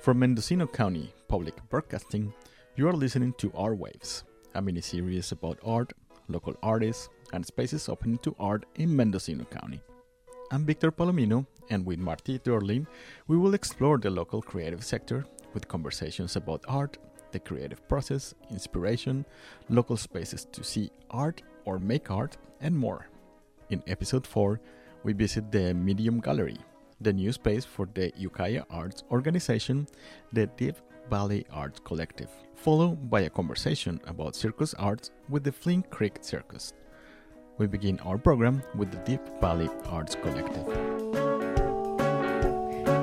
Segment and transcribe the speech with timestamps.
[0.00, 2.32] From Mendocino County Public Broadcasting,
[2.74, 5.92] you are listening to Art Waves, a mini series about art,
[6.26, 9.82] local artists, and spaces open to art in Mendocino County.
[10.52, 12.86] I'm Victor Palomino, and with Marty Dorlin,
[13.28, 16.96] we will explore the local creative sector with conversations about art,
[17.32, 19.26] the creative process, inspiration,
[19.68, 23.06] local spaces to see art or make art, and more.
[23.68, 24.62] In episode 4,
[25.04, 26.56] we visit the Medium Gallery,
[27.00, 29.86] the new space for the Ukiah Arts organization,
[30.32, 30.76] the Deep
[31.08, 36.72] Valley Arts Collective, followed by a conversation about circus arts with the Flint Creek Circus.
[37.58, 41.29] We begin our program with the Deep Valley Arts Collective.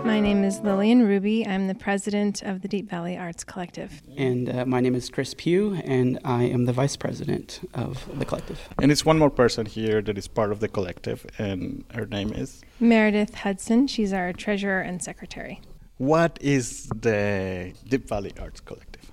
[0.07, 1.45] My name is Lillian Ruby.
[1.45, 4.01] I'm the president of the Deep Valley Arts Collective.
[4.15, 8.23] And uh, my name is Chris Pugh, and I am the vice president of the
[8.23, 8.69] collective.
[8.81, 12.31] And it's one more person here that is part of the collective, and her name
[12.31, 13.85] is Meredith Hudson.
[13.87, 15.59] She's our treasurer and secretary.
[15.97, 19.11] What is the Deep Valley Arts Collective?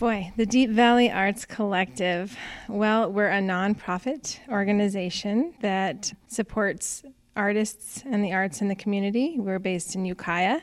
[0.00, 2.36] Boy, the Deep Valley Arts Collective.
[2.68, 7.04] Well, we're a nonprofit organization that supports
[7.36, 9.36] artists and the arts in the community.
[9.38, 10.60] We're based in Ukiah,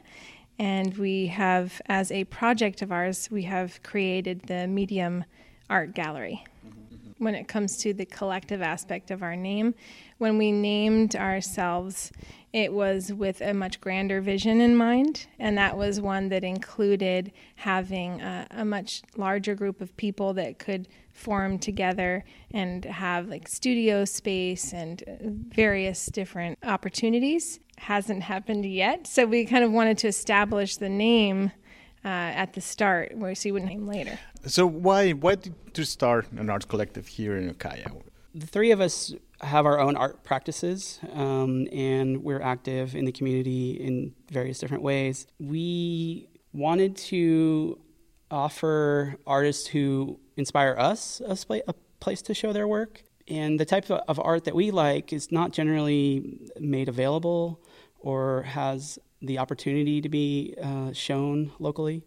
[0.60, 5.26] and we have, as a project of ours, we have created the Medium
[5.70, 6.44] Art Gallery.
[6.66, 6.91] Mm-hmm.
[7.22, 9.76] When it comes to the collective aspect of our name,
[10.18, 12.12] when we named ourselves,
[12.52, 17.32] it was with a much grander vision in mind, and that was one that included
[17.58, 23.48] having a, a, much larger group of people that could form together and have like
[23.48, 27.60] studio space and uh, various different opportunities.
[27.78, 31.52] Hasn't happened yet, so we kind of wanted to establish the name
[32.04, 34.20] uh, at the start, where so you would name later.
[34.46, 37.92] So why why did you start an art collective here in Ukiah?
[38.34, 43.12] The three of us have our own art practices, um, and we're active in the
[43.12, 45.28] community in various different ways.
[45.40, 47.80] We wanted to
[48.30, 53.04] offer artists who inspire us a, sp- a place to show their work.
[53.28, 57.62] And the type of, of art that we like is not generally made available
[58.00, 62.04] or has the opportunity to be uh, shown locally.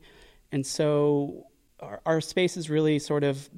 [0.52, 1.47] And so
[1.80, 3.48] our, our space is really sort of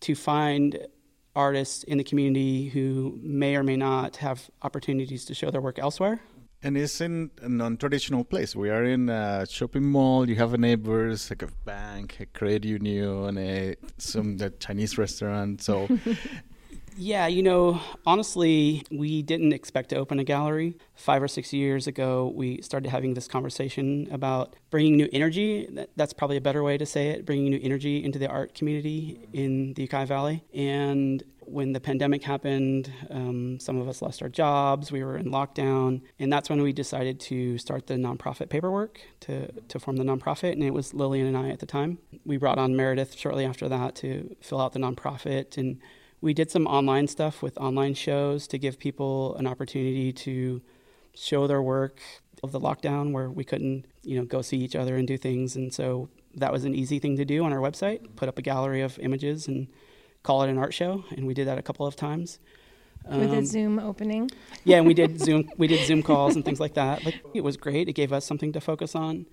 [0.00, 0.86] to find
[1.34, 5.78] artists in the community who may or may not have opportunities to show their work
[5.78, 6.20] elsewhere.
[6.64, 8.54] And it's in a non-traditional place.
[8.54, 10.28] We are in a shopping mall.
[10.28, 15.60] You have a neighbors, like a bank, a credit union, a, some the Chinese restaurant.
[15.62, 15.88] So
[16.96, 20.76] Yeah, you know, honestly, we didn't expect to open a gallery.
[20.94, 25.68] Five or six years ago, we started having this conversation about bringing new energy.
[25.96, 29.26] That's probably a better way to say it bringing new energy into the art community
[29.32, 30.44] in the Ukiah Valley.
[30.52, 34.92] And when the pandemic happened, um, some of us lost our jobs.
[34.92, 36.02] We were in lockdown.
[36.18, 40.52] And that's when we decided to start the nonprofit paperwork to, to form the nonprofit.
[40.52, 41.98] And it was Lillian and I at the time.
[42.24, 45.56] We brought on Meredith shortly after that to fill out the nonprofit.
[45.56, 45.80] And
[46.22, 50.62] we did some online stuff with online shows to give people an opportunity to
[51.14, 52.00] show their work
[52.42, 55.56] of the lockdown where we couldn't, you know, go see each other and do things.
[55.56, 58.42] And so that was an easy thing to do on our website, put up a
[58.42, 59.66] gallery of images and
[60.22, 61.04] call it an art show.
[61.10, 62.38] And we did that a couple of times.
[63.04, 64.30] With um, a Zoom opening.
[64.62, 67.04] yeah, and we did Zoom we did Zoom calls and things like that.
[67.04, 67.88] Like it was great.
[67.88, 69.26] It gave us something to focus on.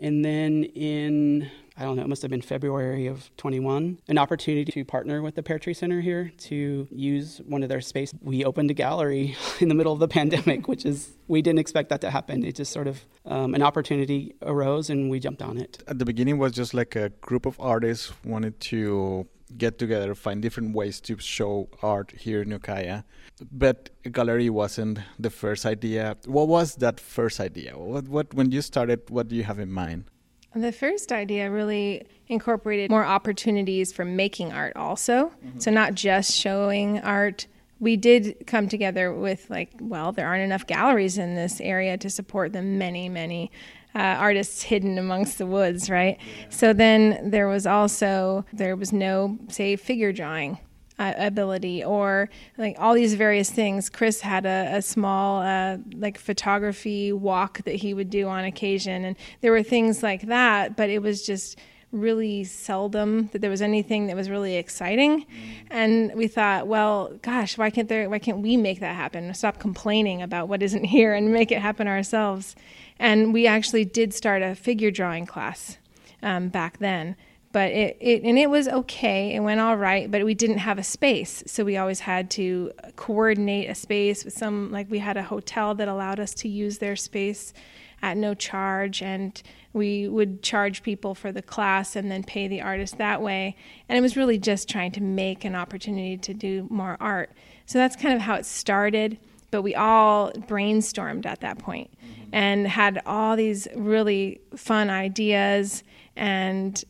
[0.00, 4.72] And then in, I don't know, it must have been February of 21, an opportunity
[4.72, 8.12] to partner with the Pear Tree Center here to use one of their space.
[8.20, 11.90] We opened a gallery in the middle of the pandemic, which is, we didn't expect
[11.90, 12.44] that to happen.
[12.44, 15.80] It just sort of, um, an opportunity arose and we jumped on it.
[15.86, 20.42] At the beginning was just like a group of artists wanted to get together, find
[20.42, 23.04] different ways to show art here in Ukiah.
[23.52, 26.16] But a gallery wasn't the first idea.
[26.26, 27.78] What was that first idea?
[27.78, 30.06] What, what when you started, what do you have in mind?
[30.54, 35.32] The first idea really incorporated more opportunities for making art also.
[35.44, 35.58] Mm-hmm.
[35.58, 37.46] So not just showing art.
[37.80, 42.10] We did come together with like, well, there aren't enough galleries in this area to
[42.10, 43.52] support the many, many
[43.94, 46.18] uh, artists hidden amongst the woods, right?
[46.18, 46.46] Yeah.
[46.50, 50.58] So then there was also there was no say figure drawing
[50.98, 53.88] uh, ability or like all these various things.
[53.88, 59.04] Chris had a, a small uh, like photography walk that he would do on occasion,
[59.04, 60.76] and there were things like that.
[60.76, 61.58] But it was just
[61.90, 65.24] really seldom that there was anything that was really exciting
[65.70, 69.58] and we thought well gosh why can't there why can't we make that happen stop
[69.58, 72.54] complaining about what isn't here and make it happen ourselves
[72.98, 75.78] and we actually did start a figure drawing class
[76.22, 77.16] um, back then.
[77.58, 79.34] But it, it, and it was okay.
[79.34, 81.42] It went all right, but we didn't have a space.
[81.48, 85.74] So we always had to coordinate a space with some, like we had a hotel
[85.74, 87.52] that allowed us to use their space.
[88.00, 92.60] at no charge and we would charge people for the class and then pay the
[92.60, 93.56] artist that way
[93.88, 97.28] and it was really just trying to make an opportunity to do more art
[97.66, 99.18] so that's kind of how it started
[99.50, 102.30] but we all brainstormed at that point mm-hmm.
[102.32, 105.82] and had all these really fun ideas
[106.18, 106.84] and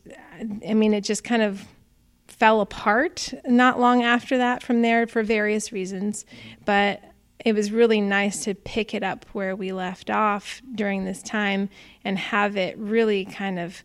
[0.68, 1.66] i mean it just kind of
[2.38, 6.24] fell apart not long after that from there for various reasons.
[6.64, 7.02] But
[7.44, 11.68] it was really nice to pick it up where we left off during this time
[12.04, 13.82] and have it really kind of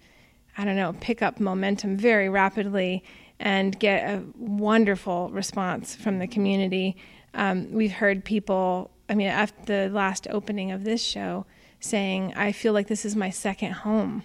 [0.57, 3.03] i don't know pick up momentum very rapidly
[3.39, 6.95] and get a wonderful response from the community.
[7.33, 11.45] Um, we've heard people i mean after the last opening of this show
[11.79, 14.23] saying i feel like this is my second home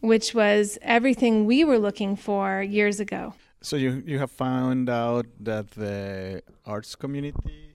[0.00, 5.26] which was everything we were looking for years ago so you you have found out
[5.40, 7.68] that the arts community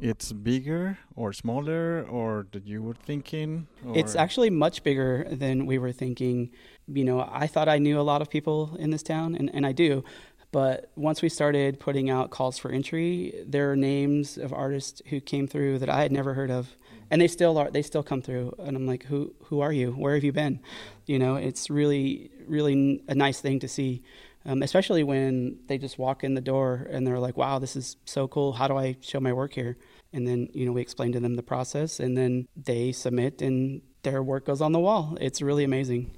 [0.00, 3.66] it's bigger or smaller or that you were thinking?
[3.86, 3.96] Or?
[3.96, 6.50] It's actually much bigger than we were thinking.
[6.86, 9.66] You know, I thought I knew a lot of people in this town, and, and
[9.66, 10.04] I do.
[10.52, 15.20] But once we started putting out calls for entry, there are names of artists who
[15.20, 16.76] came through that I had never heard of,
[17.10, 17.70] and they still are.
[17.70, 19.34] They still come through, and I'm like, "Who?
[19.44, 19.92] Who are you?
[19.92, 20.60] Where have you been?"
[21.06, 24.02] You know, it's really, really a nice thing to see
[24.46, 27.96] um, especially when they just walk in the door and they're like, wow, this is
[28.04, 28.52] so cool.
[28.52, 29.76] How do I show my work here?
[30.12, 33.82] And then, you know, we explain to them the process and then they submit and
[34.04, 35.18] their work goes on the wall.
[35.20, 36.12] It's really amazing.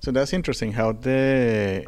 [0.00, 1.86] So that's interesting how the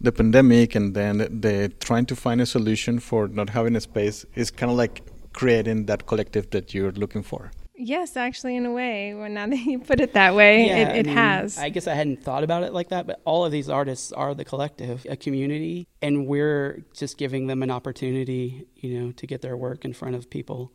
[0.00, 4.24] the pandemic and then the trying to find a solution for not having a space
[4.34, 7.50] is kind of like creating that collective that you're looking for.
[7.74, 10.88] Yes, actually, in a way, well, now that you put it that way, yeah, it,
[10.98, 11.58] it I mean, has.
[11.58, 14.34] I guess I hadn't thought about it like that, but all of these artists are
[14.34, 19.40] the collective, a community, and we're just giving them an opportunity, you know, to get
[19.40, 20.70] their work in front of people.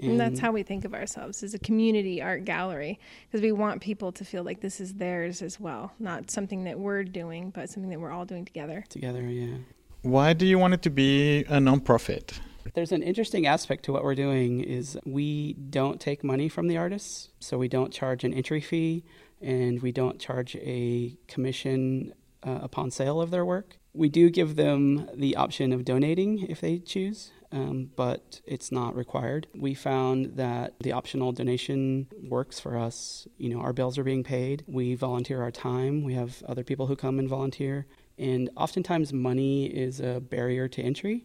[0.00, 3.50] And, and that's how we think of ourselves as a community art gallery, because we
[3.50, 7.50] want people to feel like this is theirs as well, not something that we're doing,
[7.50, 8.84] but something that we're all doing together.
[8.88, 9.56] Together, yeah.
[10.02, 12.38] Why do you want it to be a nonprofit?
[12.74, 16.76] There's an interesting aspect to what we're doing is we don't take money from the
[16.76, 19.04] artists, so we don't charge an entry fee
[19.40, 22.14] and we don't charge a commission
[22.44, 23.78] uh, upon sale of their work.
[23.92, 28.94] We do give them the option of donating if they choose, um, but it's not
[28.94, 29.48] required.
[29.52, 33.26] We found that the optional donation works for us.
[33.36, 34.62] You know, our bills are being paid.
[34.68, 36.04] We volunteer our time.
[36.04, 37.86] We have other people who come and volunteer.
[38.18, 41.24] And oftentimes, money is a barrier to entry.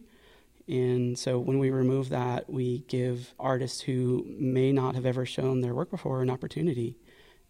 [0.66, 5.60] And so when we remove that, we give artists who may not have ever shown
[5.60, 6.96] their work before an opportunity.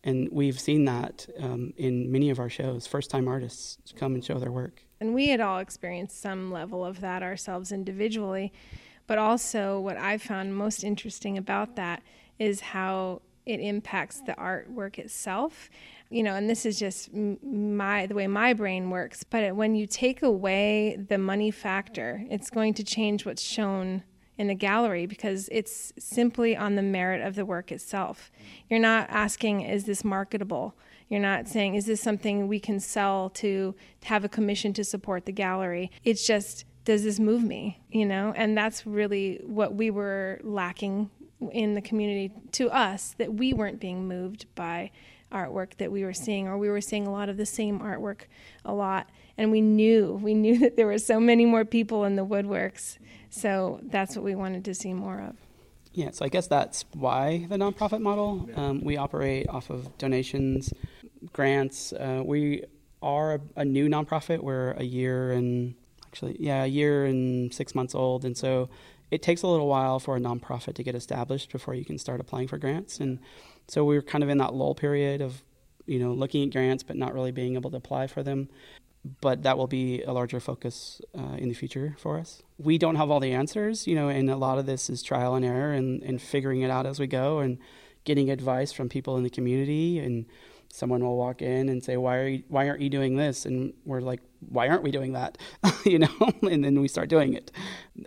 [0.03, 2.87] And we've seen that um, in many of our shows.
[2.87, 4.83] First time artists come and show their work.
[5.01, 8.53] And we had all experienced some level of that ourselves individually.
[9.07, 12.03] But also, what I found most interesting about that
[12.39, 15.71] is how it impacts the artwork itself
[16.15, 19.25] you know, and this is just my the way my brain works.
[19.25, 24.05] But when you take away the money factor, it's going to change what's shown
[24.39, 28.31] in the gallery because it's simply on the merit of the work itself.
[28.71, 30.77] You're not asking, is this marketable?
[31.09, 34.85] You're not saying, is this something we can sell to, to have a commission to
[34.85, 35.91] support the gallery?
[36.05, 37.81] It's just, does this move me?
[37.91, 41.11] You know, and that's really what we were lacking
[41.51, 44.93] in the community to us that we weren't being moved by
[45.35, 48.23] artwork that we were seeing, or we were seeing a lot of the same artwork
[48.65, 49.11] a lot.
[49.37, 52.99] And we knew, we knew that there were so many more people in the woodworks.
[53.31, 55.37] So that's what we wanted to see more of.
[55.93, 58.49] Yeah, so I guess that's why the nonprofit model.
[58.57, 60.73] Um, we operate off of donations,
[61.33, 61.93] grants.
[61.93, 62.65] Uh, we
[63.01, 64.41] are a, a, new nonprofit.
[64.41, 65.75] We're a year and
[66.07, 68.25] actually, yeah, a year and six months old.
[68.25, 68.69] And so
[69.13, 72.21] it takes a little while for a nonprofit to get established before you can start
[72.21, 72.99] applying for grants.
[72.99, 73.21] And
[73.69, 75.43] so we were kind of in that lull period of,
[75.87, 78.49] you know, looking at grants but not really being able to apply for them.
[79.21, 82.43] But that will be a larger focus uh, in the future for us.
[82.57, 85.35] We don't have all the answers, you know, and a lot of this is trial
[85.35, 87.59] and error and, and figuring it out as we go and
[88.05, 90.25] getting advice from people in the community and
[90.75, 93.47] someone will walk in and say why are you, why aren't you doing this?
[93.47, 95.39] And we're like why aren't we doing that?
[95.85, 96.17] You know?
[96.53, 97.53] And then we start doing it.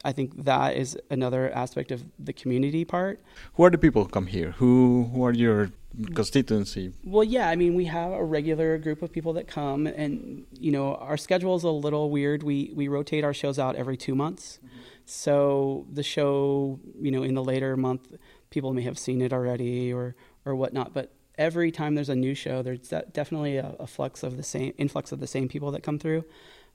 [0.03, 3.21] I think that is another aspect of the community part.
[3.53, 4.51] Who are the people who come here?
[4.59, 5.71] Who who are your
[6.13, 6.91] constituency?
[7.05, 10.71] Well yeah i mean we have a regular group of people that come and you
[10.75, 12.43] know our schedule is a little weird.
[12.43, 14.45] We we rotate our shows out every two months.
[14.59, 14.81] Mm-hmm.
[15.05, 18.03] so the show you know in the later month
[18.50, 21.07] people may have seen it already or or whatnot but
[21.38, 22.79] every time there's a new show, there's
[23.12, 26.24] definitely a, a, flux of the same influx of the same people that come through.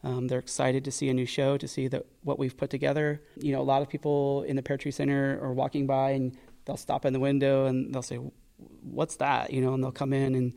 [0.04, 3.22] Um, they're excited to see a new show, to see that what we've put together.
[3.36, 6.36] You know, a lot of people in the Pear Tree Center are walking by and
[6.64, 8.18] they'll stop in the window and they'll say,
[8.82, 9.52] what's that?
[9.52, 10.52] You know, and they'll come in and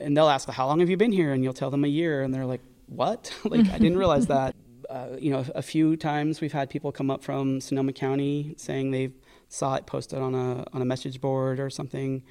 [0.00, 1.32] and they'll ask, how long have you been here?
[1.32, 3.32] And you'll tell them a year, and they're like, what?
[3.44, 4.54] like I didn't realize that.
[4.90, 8.90] Uh, you know, a few times we've had people come up from Sonoma County saying
[8.90, 9.10] they
[9.48, 12.22] saw it posted on a on a message board or something,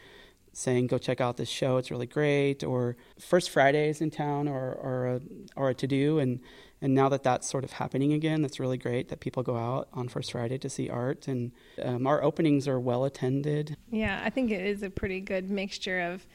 [0.53, 2.63] saying go check out this show, it's really great.
[2.63, 5.21] Or First Fridays in town, or or a,
[5.55, 6.39] or a to do, and
[6.81, 9.87] and now that that's sort of happening again, that's really great that people go out
[9.93, 13.77] on First Friday to see art, and um, our openings are well attended.
[13.89, 16.25] Yeah, I think it is a pretty good mixture of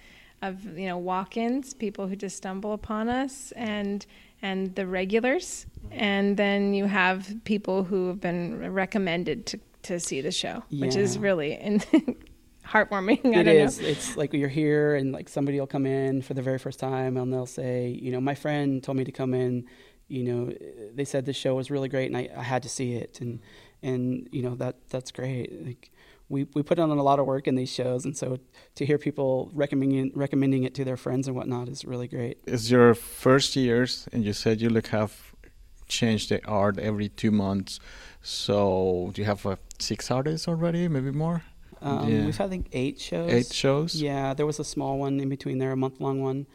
[0.41, 4.05] of you know walk-ins, people who just stumble upon us, and
[4.43, 10.21] and the regulars, and then you have people who have been recommended to to see
[10.21, 10.87] the show, yeah.
[10.87, 11.83] which is really in,
[12.69, 13.37] heartwarming.
[13.37, 13.81] It is.
[13.81, 13.89] Know.
[13.89, 17.17] It's like you're here, and like somebody will come in for the very first time,
[17.17, 19.65] and they'll say, you know, my friend told me to come in.
[20.09, 20.53] You know,
[20.95, 23.41] they said the show was really great, and I, I had to see it, and
[23.83, 25.67] and you know that that's great.
[25.67, 25.93] Like
[26.31, 28.39] we, we put on a lot of work in these shows, and so
[28.77, 32.39] to hear people recommending recommending it to their friends and whatnot is really great.
[32.47, 35.35] It's your first years, and you said you look have
[35.89, 37.81] changed the art every two months.
[38.23, 41.43] So do you have uh, six artists already, maybe more?
[41.81, 42.25] Um, yeah.
[42.25, 43.31] We've had I think eight shows.
[43.31, 43.95] Eight shows.
[43.95, 46.47] Yeah, there was a small one in between there, a month long one.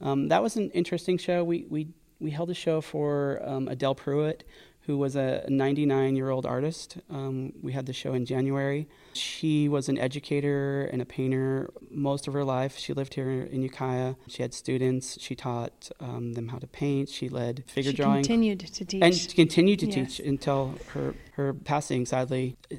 [0.00, 1.42] Um, that was an interesting show.
[1.44, 1.88] We we
[2.20, 4.44] we held a show for um, Adele Pruitt,
[4.86, 6.98] who was a 99 year old artist.
[7.10, 8.88] Um, we had the show in January.
[9.14, 12.78] She was an educator and a painter most of her life.
[12.78, 14.14] She lived here in Ukiah.
[14.28, 15.20] She had students.
[15.20, 17.08] She taught um, them how to paint.
[17.08, 18.22] She led figure she drawing.
[18.22, 19.02] continued to teach.
[19.02, 19.94] And she continued to yes.
[19.94, 22.56] teach until her, her passing, sadly.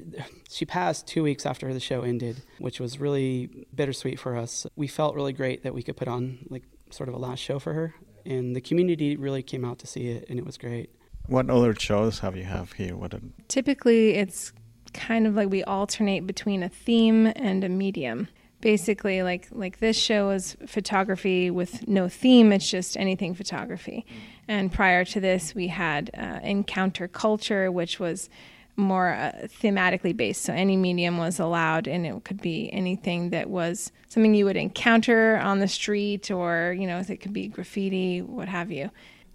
[0.50, 4.66] She passed two weeks after the show ended, which was really bittersweet for us.
[4.76, 7.58] We felt really great that we could put on like sort of a last show
[7.58, 7.94] for her.
[8.24, 10.88] And the community really came out to see it, and it was great.
[11.28, 12.96] What other shows have you have here?
[12.96, 13.20] What a...
[13.48, 14.52] typically it's
[14.94, 18.28] kind of like we alternate between a theme and a medium.
[18.60, 24.04] Basically, like like this show is photography with no theme; it's just anything photography.
[24.48, 28.28] And prior to this, we had uh, encounter culture, which was
[28.74, 29.32] more uh,
[29.62, 30.42] thematically based.
[30.42, 34.56] So any medium was allowed, and it could be anything that was something you would
[34.56, 38.90] encounter on the street, or you know, it could be graffiti, what have you.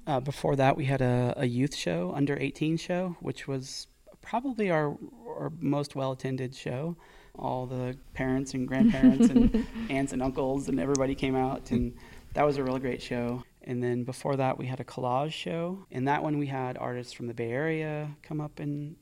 [0.05, 3.88] Uh, before that, we had a, a, youth show, under 18 show, which was
[4.22, 6.98] probably our, our most well attended show.
[7.36, 11.93] All the parents and grandparents and aunts and uncles and everybody came out, and
[12.33, 13.43] that was a really great show.
[13.63, 15.86] And then before that, we had a collage show.
[15.91, 18.95] And that one, we had artists from the Bay Area come up and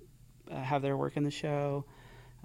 [0.49, 1.85] uh, have their work in the show.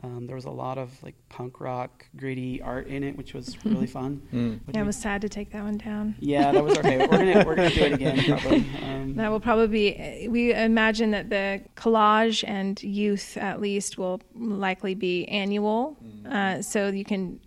[0.02, 3.56] Um, there was a lot of like punk rock, gritty art in it, which was
[3.64, 4.20] really fun.
[4.32, 4.60] Mm.
[4.74, 6.16] Yeah, it was sad to take that one down.
[6.20, 7.10] Yeah, that was our favorite.
[7.10, 8.66] we're gonna we're gonna do it again probably.
[8.82, 10.28] Um, that will probably be.
[10.28, 16.32] We imagine that the collage and youth at least will likely be annual, mm.
[16.32, 17.40] uh, so you can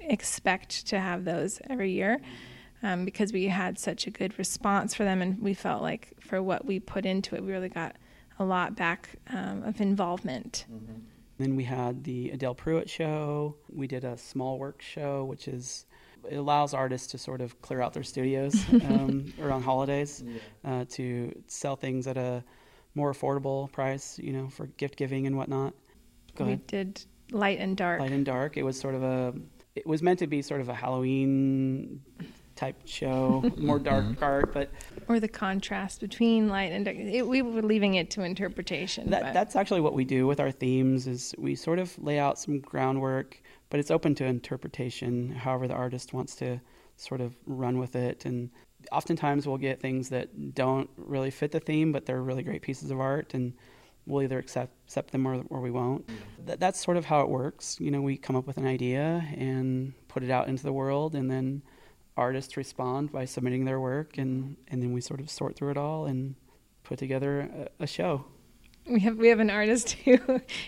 [0.00, 2.20] expect to have those every year.
[2.84, 6.42] Um, because we had such a good response for them, and we felt like for
[6.42, 7.94] what we put into it, we really got
[8.40, 10.64] a lot back um, of involvement.
[10.68, 10.94] Mm-hmm.
[11.38, 13.56] Then we had the Adele Pruitt show.
[13.68, 15.86] We did a small work show, which is
[16.28, 20.40] it allows artists to sort of clear out their studios um, around holidays yeah.
[20.64, 22.44] uh, to sell things at a
[22.94, 25.74] more affordable price, you know, for gift giving and whatnot.
[26.36, 26.66] Go we ahead.
[26.66, 28.00] did light and dark.
[28.00, 28.56] Light and dark.
[28.56, 29.34] It was sort of a.
[29.74, 32.02] It was meant to be sort of a Halloween
[32.62, 34.22] type show, more dark mm-hmm.
[34.24, 34.70] art, but
[35.08, 36.96] or the contrast between light and dark.
[36.96, 39.10] It, we were leaving it to interpretation.
[39.10, 41.08] That, that's actually what we do with our themes.
[41.08, 45.30] Is we sort of lay out some groundwork, but it's open to interpretation.
[45.30, 46.60] However, the artist wants to
[46.96, 48.48] sort of run with it, and
[48.92, 52.92] oftentimes we'll get things that don't really fit the theme, but they're really great pieces
[52.92, 53.54] of art, and
[54.06, 56.06] we'll either accept accept them or, or we won't.
[56.06, 56.46] Mm-hmm.
[56.46, 57.80] That, that's sort of how it works.
[57.80, 61.16] You know, we come up with an idea and put it out into the world,
[61.16, 61.62] and then
[62.16, 65.76] artists respond by submitting their work, and, and then we sort of sort through it
[65.76, 66.34] all and
[66.82, 68.24] put together a, a show.
[68.88, 70.18] We have we have an artist who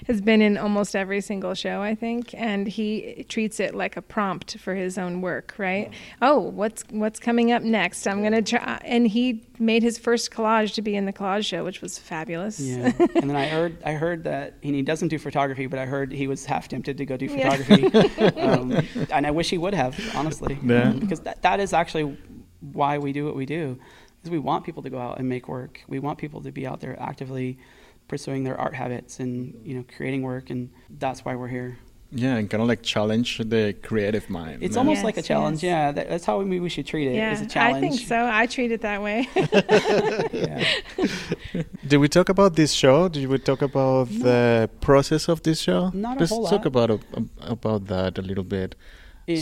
[0.06, 4.02] has been in almost every single show, I think, and he treats it like a
[4.02, 5.90] prompt for his own work, right?
[6.23, 8.06] Oh, what's what's coming up next?
[8.06, 11.64] I'm gonna try, and he made his first collage to be in the collage show,
[11.64, 12.61] which was fabulous.
[12.61, 15.87] Yeah, and then I heard I heard that and he doesn't do photography, but I
[15.87, 18.30] heard he was half tempted to go do photography, yeah.
[18.37, 20.92] um, and I wish he would have, honestly, yeah.
[20.92, 22.16] because that that is actually
[22.61, 23.76] why we do what we do,
[24.23, 25.80] is we want people to go out and make work.
[25.88, 27.59] We want people to be out there actively
[28.09, 31.79] pursuing their art habits and you know creating work, and that's why we're here.
[32.17, 34.63] Yeah, and kind of like challenge the creative mind.
[34.63, 35.65] It's almost yes, like a challenge.
[35.65, 35.71] Yes.
[35.71, 37.17] Yeah, that, that's how we, we should treat it.
[37.17, 37.77] Yeah, as a challenge.
[37.77, 38.29] I think so.
[38.31, 39.29] I treat it that way.
[41.89, 43.09] Did we talk about this show?
[43.09, 44.19] Did we talk about no.
[44.19, 45.91] the process of this show?
[45.91, 46.91] Not Let's a whole talk lot.
[46.91, 47.01] about
[47.41, 48.77] about that a little bit.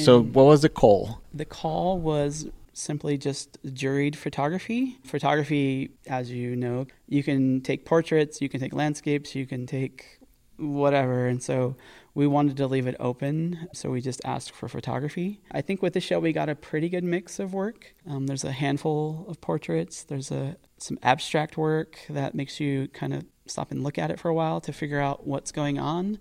[0.04, 1.21] So, what was the call?
[1.35, 4.98] The call was simply just juried photography.
[5.04, 10.18] Photography, as you know, you can take portraits, you can take landscapes, you can take
[10.56, 11.26] whatever.
[11.26, 11.76] And so
[12.14, 13.68] we wanted to leave it open.
[13.72, 15.40] So we just asked for photography.
[15.50, 17.94] I think with the show, we got a pretty good mix of work.
[18.08, 23.14] Um, there's a handful of portraits, there's a, some abstract work that makes you kind
[23.14, 26.18] of stop and look at it for a while to figure out what's going on.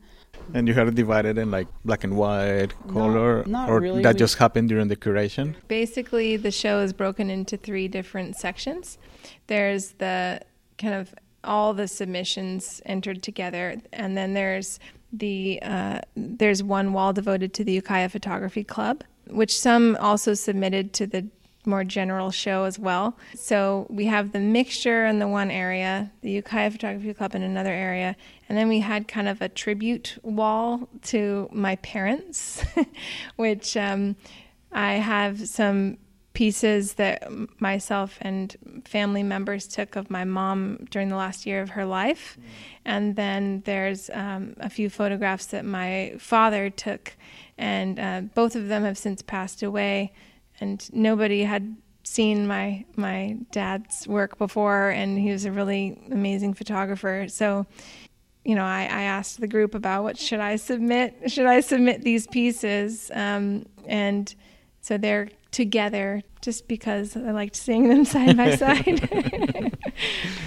[0.53, 4.01] And you had it divided in like black and white, color, or really.
[4.03, 5.55] that We- just happened during the curation?
[5.67, 8.97] Basically, the show is broken into three different sections.
[9.47, 10.41] There's the
[10.77, 14.79] kind of all the submissions entered together, and then there's
[15.13, 20.93] the uh, there's one wall devoted to the Ukiah Photography Club, which some also submitted
[20.93, 21.27] to the
[21.65, 23.17] more general show as well.
[23.35, 27.71] So we have the mixture in the one area, the Ukiah Photography Club in another
[27.71, 28.15] area,
[28.49, 32.63] and then we had kind of a tribute wall to my parents,
[33.35, 34.15] which um,
[34.71, 35.97] I have some
[36.33, 41.71] pieces that myself and family members took of my mom during the last year of
[41.71, 42.37] her life.
[42.85, 47.15] And then there's um, a few photographs that my father took,
[47.57, 50.13] and uh, both of them have since passed away.
[50.61, 56.53] And nobody had seen my my dad's work before, and he was a really amazing
[56.53, 57.25] photographer.
[57.27, 57.65] So
[58.43, 61.31] you know, I, I asked the group about what should I submit?
[61.31, 63.11] Should I submit these pieces?
[63.13, 64.33] Um, and
[64.81, 68.83] so they're together just because I liked seeing them side by side.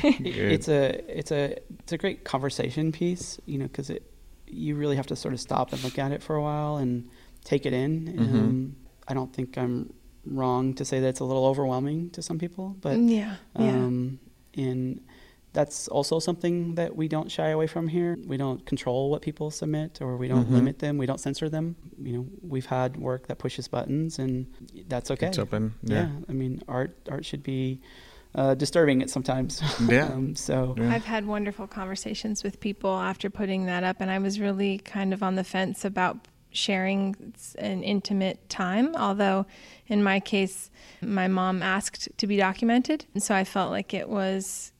[0.02, 4.10] it's a it's a it's a great conversation piece, you know, because it
[4.46, 7.08] you really have to sort of stop and look at it for a while and
[7.44, 8.06] take it in.
[8.06, 8.34] Mhm.
[8.34, 8.76] Um,
[9.08, 9.92] I don't think I'm
[10.26, 13.68] wrong to say that it's a little overwhelming to some people, but yeah, yeah.
[13.70, 14.18] um,
[14.56, 15.00] and
[15.52, 18.18] that's also something that we don't shy away from here.
[18.26, 20.52] We don't control what people submit, or we don't Mhm.
[20.52, 20.98] limit them.
[20.98, 21.76] We don't censor them.
[22.02, 24.46] You know, we've had work that pushes buttons, and
[24.88, 25.28] that's okay.
[25.28, 25.74] It's open.
[25.82, 26.08] yeah.
[26.08, 26.10] Yeah.
[26.28, 27.80] I mean, art art should be
[28.34, 29.62] uh, disturbing it sometimes.
[29.88, 30.06] Yeah.
[30.06, 30.92] um, so Yeah.
[30.92, 35.14] I've had wonderful conversations with people after putting that up, and I was really kind
[35.14, 38.94] of on the fence about sharing an intimate time.
[38.96, 39.46] Although,
[39.86, 44.08] in my case, my mom asked to be documented, and so I felt like it
[44.08, 44.72] was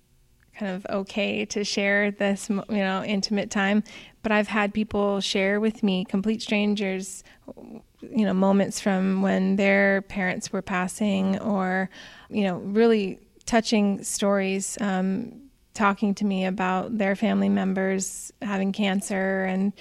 [0.56, 3.82] kind of okay to share this, you know, intimate time.
[4.22, 7.24] But I've had people share with me, complete strangers,
[7.56, 11.90] you know, moments from when their parents were passing, or
[12.30, 14.78] you know, really touching stories.
[14.80, 15.40] Um,
[15.74, 19.72] talking to me about their family members having cancer and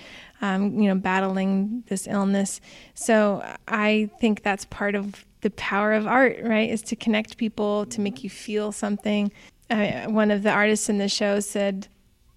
[0.43, 2.59] um, you know battling this illness.
[2.93, 6.69] So I think that's part of the power of art, right?
[6.69, 9.31] Is to connect people, to make you feel something.
[9.69, 11.87] I, one of the artists in the show said,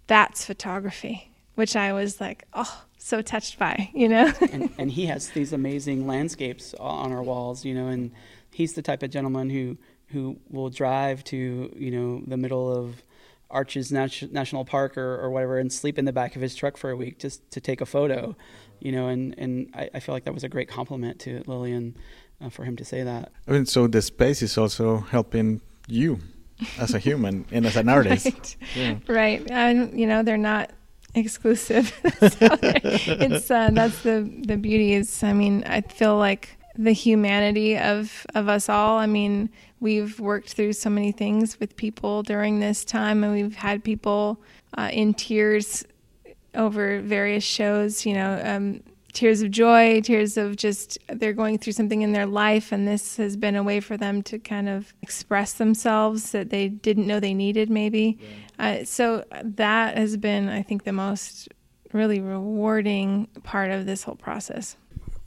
[0.07, 4.33] "That's photography," which I was like, "Oh, so touched by," you know.
[4.53, 8.13] and, and he has these amazing landscapes on our walls, you know, and
[8.53, 9.77] he's the type of gentleman who
[10.11, 13.03] who will drive to you know the middle of
[13.51, 16.77] Arches Nat- National Park or, or whatever and sleep in the back of his truck
[16.77, 18.37] for a week just to take a photo,
[18.81, 21.97] you know, and and I, I feel like that was a great compliment to Lillian
[22.41, 23.33] uh, for him to say that.
[23.47, 26.21] I mean, so the space is also helping you
[26.79, 28.27] as a human and as an artist.
[28.77, 28.77] right.
[28.77, 28.99] Yeah.
[29.07, 29.51] Right.
[29.51, 30.71] And you know, they're not
[31.15, 31.89] exclusive.
[32.19, 37.79] so it's uh, that's the the beauty is I mean, I feel like the humanity
[37.79, 38.99] of of us all.
[38.99, 43.57] I mean, we've worked through so many things with people during this time and we've
[43.57, 44.41] had people
[44.77, 45.85] uh, in tears
[46.55, 48.83] over various shows, you know, um,
[49.17, 53.17] tears of joy, tears of just they're going through something in their life, and this
[53.17, 57.19] has been a way for them to kind of express themselves that they didn't know
[57.19, 58.19] they needed, maybe.
[58.59, 61.49] Uh, so that has been, I think, the most
[61.93, 64.77] really rewarding part of this whole process.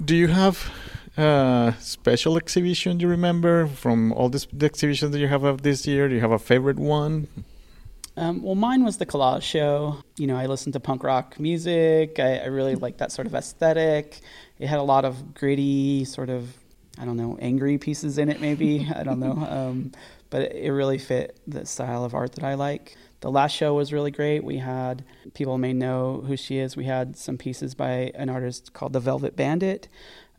[0.06, 0.72] Do you have
[1.20, 5.86] a special exhibition you remember from all this, the exhibitions that you have of this
[5.86, 6.08] year?
[6.08, 7.28] Do you have a favorite one?
[8.18, 10.04] Um, well, mine was the collage show.
[10.18, 12.20] You know, I listened to punk rock music.
[12.20, 14.20] I, I really liked that sort of aesthetic.
[14.58, 16.54] It had a lot of gritty, sort of,
[16.98, 18.90] I don't know, angry pieces in it, maybe.
[18.96, 19.32] I don't know.
[19.50, 19.92] Um,
[20.30, 22.98] but it really fit the style of art that I like.
[23.22, 24.44] The last show was really great.
[24.44, 25.04] We had,
[25.34, 26.78] people may know who she is.
[26.78, 29.88] We had some pieces by an artist called the Velvet Bandit.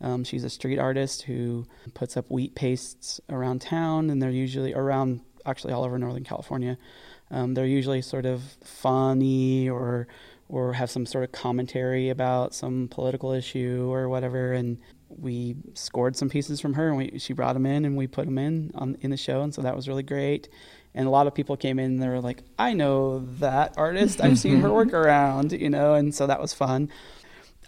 [0.01, 4.73] Um, she's a street artist who puts up wheat pastes around town, and they're usually
[4.73, 6.77] around, actually, all over Northern California.
[7.29, 10.07] Um, they're usually sort of funny or
[10.49, 14.51] or have some sort of commentary about some political issue or whatever.
[14.51, 18.07] And we scored some pieces from her, and we, she brought them in, and we
[18.07, 20.49] put them in on, in the show, and so that was really great.
[20.93, 24.19] And a lot of people came in, and they were like, "I know that artist.
[24.21, 26.89] I've seen her work around," you know, and so that was fun.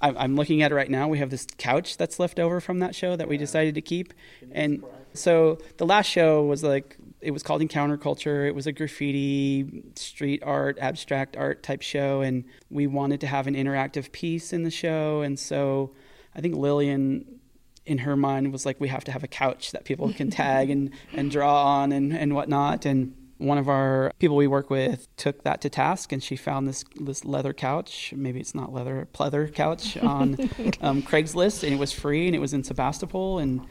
[0.03, 1.07] I'm, I'm looking at it right now.
[1.07, 4.13] We have this couch that's left over from that show that we decided to keep,
[4.51, 8.45] and so the last show was like it was called Encounter Culture.
[8.45, 13.47] It was a graffiti, street art, abstract art type show, and we wanted to have
[13.47, 15.21] an interactive piece in the show.
[15.21, 15.91] And so
[16.35, 17.39] I think Lillian,
[17.85, 20.69] in her mind, was like, we have to have a couch that people can tag
[20.69, 22.85] and, and draw on and, and whatnot.
[22.85, 26.67] And one of our people we work with took that to task, and she found
[26.67, 28.13] this this leather couch.
[28.15, 30.33] Maybe it's not leather, pleather couch on
[30.81, 33.61] um, Craigslist, and it was free, and it was in Sebastopol, and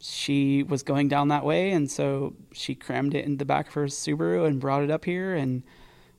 [0.00, 3.74] she was going down that way, and so she crammed it in the back of
[3.74, 5.62] her Subaru and brought it up here, and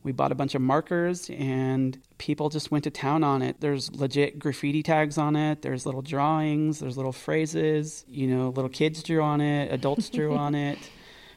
[0.04, 3.60] we bought a bunch of markers, and people just went to town on it.
[3.60, 5.62] There's legit graffiti tags on it.
[5.62, 6.80] There's little drawings.
[6.80, 8.06] There's little phrases.
[8.08, 9.72] You know, little kids drew on it.
[9.72, 10.78] Adults drew on it.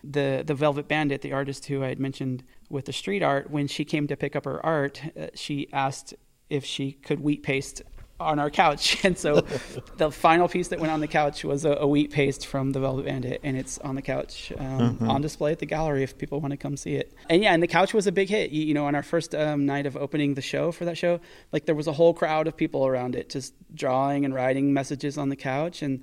[0.05, 3.69] The the Velvet Bandit, the artist who I had mentioned with the street art, when
[3.69, 6.15] she came to pick up her art, uh, she asked
[6.51, 7.83] if she could wheat paste
[8.23, 9.03] on our couch.
[9.05, 9.41] And so
[9.97, 12.79] the final piece that went on the couch was a, a, wheat paste from the
[12.79, 15.11] Velvet Bandit, and it's on the couch um, mm-hmm.
[15.11, 17.13] on display at the gallery if people want to come see it.
[17.29, 18.51] And yeah, and the couch was a big hit.
[18.51, 21.21] You, you know, on our first um, night of opening the show for that show,
[21.51, 25.19] like there was a whole crowd of people around it, just drawing and writing messages
[25.19, 26.01] on the couch, and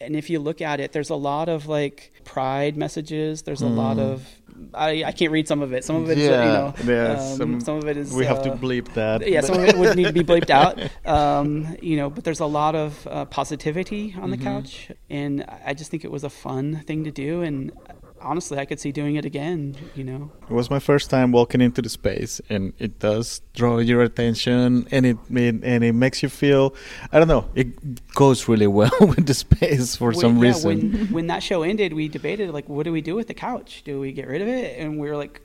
[0.00, 3.42] and if you look at it, there's a lot of like pride messages.
[3.42, 3.76] There's a mm.
[3.76, 4.26] lot of
[4.74, 5.84] I, I can't read some of it.
[5.84, 8.12] Some of it, yeah, you know, um, some, some, of it is.
[8.12, 9.26] We have to uh, bleep that.
[9.26, 10.78] Yeah, some of it would need to be bleeped out.
[11.06, 14.46] Um, you know, but there's a lot of uh, positivity on the mm-hmm.
[14.46, 17.72] couch, and I just think it was a fun thing to do, and
[18.22, 19.76] honestly, I could see doing it again.
[19.94, 23.78] You know, it was my first time walking into the space, and it does draw
[23.78, 26.74] your attention, and it, it and it makes you feel.
[27.12, 27.48] I don't know.
[27.54, 30.92] It goes really well with the space for when, some yeah, reason.
[30.92, 33.82] When, when that show ended, we debated like, what do we do with the couch?
[33.84, 34.78] Do we get rid of it?
[34.78, 35.42] And we were like.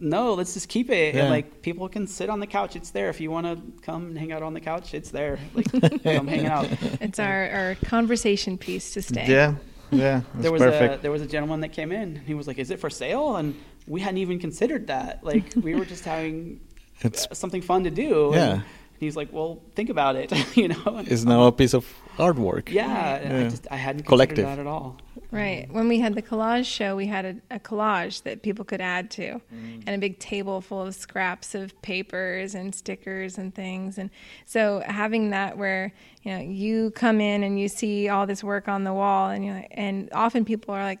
[0.00, 1.14] No, let's just keep it.
[1.14, 1.22] Yeah.
[1.22, 2.74] And like people can sit on the couch.
[2.74, 3.08] It's there.
[3.08, 5.38] If you want to come and hang out on the couch, it's there.
[5.54, 5.70] Like
[6.02, 6.66] come hang out.
[7.00, 9.26] It's our, our conversation piece to stay.
[9.28, 9.54] Yeah,
[9.96, 10.94] yeah, there was perfect.
[10.94, 12.16] a there was a gentleman that came in.
[12.16, 13.54] He was like, "Is it for sale?" And
[13.86, 15.24] we hadn't even considered that.
[15.24, 16.60] Like we were just having
[17.00, 18.30] it's, something fun to do.
[18.32, 18.52] Yeah.
[18.52, 18.62] And
[18.98, 22.70] he's like, "Well, think about it." you know, it's now a piece of artwork.
[22.70, 22.86] Yeah,
[23.22, 23.46] yeah.
[23.46, 24.98] I just I hadn't collective that at all.
[25.30, 25.66] Right.
[25.72, 29.10] When we had the collage show, we had a, a collage that people could add
[29.12, 29.82] to, mm.
[29.84, 33.98] and a big table full of scraps of papers and stickers and things.
[33.98, 34.10] And
[34.46, 38.68] so having that where you know you come in and you see all this work
[38.68, 41.00] on the wall, and you and often people are like,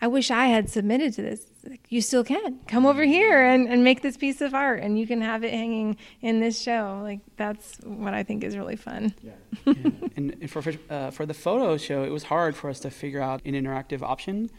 [0.00, 1.46] "I wish I had submitted to this."
[1.88, 2.58] you still can.
[2.66, 5.52] Come over here and, and make this piece of art and you can have it
[5.52, 7.00] hanging in this show.
[7.02, 9.14] Like that's what i think is really fun.
[9.22, 9.32] Yeah.
[9.64, 9.72] yeah.
[10.16, 13.20] And, and, for uh, for the photo show it was hard for us to figure
[13.20, 14.50] out an interactive option.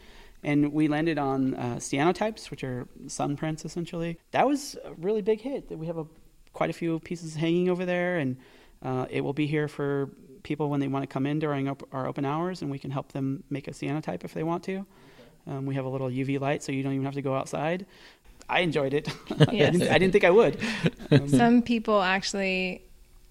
[0.42, 4.18] And we landed on uh, cyanotypes which are sun prints essentially.
[4.32, 6.06] That was a really big hit we have a,
[6.52, 8.18] quite a few pieces hanging over there.
[8.18, 8.36] And
[8.82, 10.10] uh, it will be here for
[10.42, 12.90] people when they want to come in during op- our open hours and we can
[12.90, 14.86] help them make a cyanotype if they want to
[15.46, 17.86] um, we have a little UV light, so you don't even have to go outside.
[18.48, 19.08] I enjoyed it.
[19.52, 19.68] Yes.
[19.68, 20.58] I, didn't, I, didn't, think I would.
[21.10, 22.82] Um, Some people actually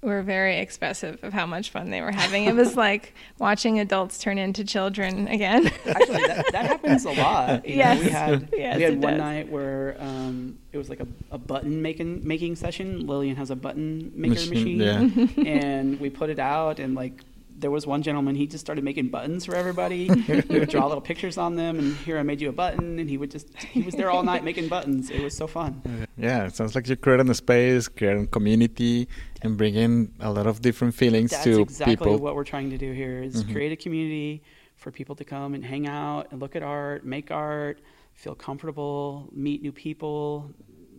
[0.01, 2.45] were very expressive of how much fun they were having.
[2.45, 5.67] It was like watching adults turn into children again.
[5.85, 7.67] Actually, that, that, happens a lot.
[7.67, 7.97] You yes.
[7.97, 9.19] Know, we had yes, we had one does.
[9.19, 13.05] night where um, it was like a, a, button making making session.
[13.05, 15.43] Lillian has a button maker machine, machine yeah.
[15.45, 17.23] and we put it out and like
[17.59, 20.07] there was one gentleman he just started making buttons for everybody.
[20.07, 23.09] He would draw little pictures on them and here i made you a button and
[23.09, 25.09] he would just he was there all night making buttons.
[25.09, 26.07] It was so fun.
[26.17, 29.07] Yeah it sounds like you're creating a space creating community
[29.41, 32.05] and bringing a lot of different feelings That's to exactly people.
[32.05, 33.53] That's exactly what we're trying to do here is mm-hmm.
[33.53, 34.43] create a community
[34.75, 37.79] for people to come and hang out and look at art make art
[38.13, 40.51] feel comfortable meet new people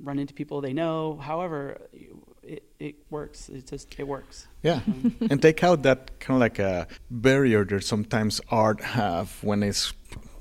[0.02, 1.80] run into people they know however
[2.50, 3.48] it, it works.
[3.48, 4.48] It just it works.
[4.62, 9.42] Yeah, um, and take out that kind of like a barrier that sometimes art have
[9.42, 9.92] when it's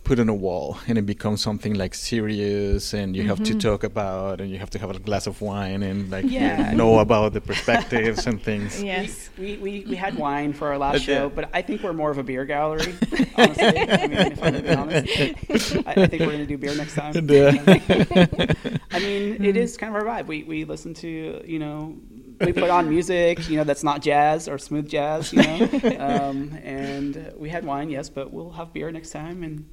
[0.09, 3.29] put on a wall and it becomes something like serious and you mm-hmm.
[3.29, 3.59] have to mm-hmm.
[3.59, 6.71] talk about and you have to have a glass of wine and like yeah.
[6.73, 8.81] know about the perspectives and things.
[8.89, 9.29] Yes.
[9.37, 12.17] We, we, we had wine for our last show, but I think we're more of
[12.17, 12.95] a beer gallery,
[13.37, 13.67] honestly.
[13.67, 15.87] I mean, if I'm being honest.
[15.87, 17.13] I, I think we're going to do beer next time.
[17.29, 18.77] Yeah.
[18.89, 20.25] I mean, it is kind of our vibe.
[20.25, 21.97] We, we listen to, you know,
[22.39, 25.69] we put on music, you know, that's not jazz or smooth jazz, you know.
[25.99, 29.69] Um, and we had wine, yes, but we'll have beer next time and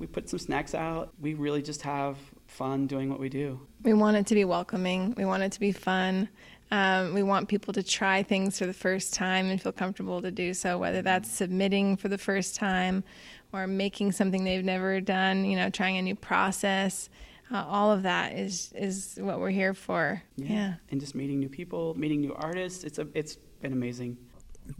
[0.00, 1.12] we put some snacks out.
[1.20, 3.60] We really just have fun doing what we do.
[3.82, 5.14] We want it to be welcoming.
[5.16, 6.30] We want it to be fun.
[6.70, 10.30] Um, we want people to try things for the first time and feel comfortable to
[10.30, 13.04] do so, whether that's submitting for the first time
[13.52, 17.10] or making something they've never done, you know, trying a new process.
[17.52, 20.22] Uh, all of that is is what we're here for.
[20.36, 20.48] Yeah.
[20.48, 20.74] yeah.
[20.90, 22.84] And just meeting new people, meeting new artists.
[22.84, 24.16] It's a it's been amazing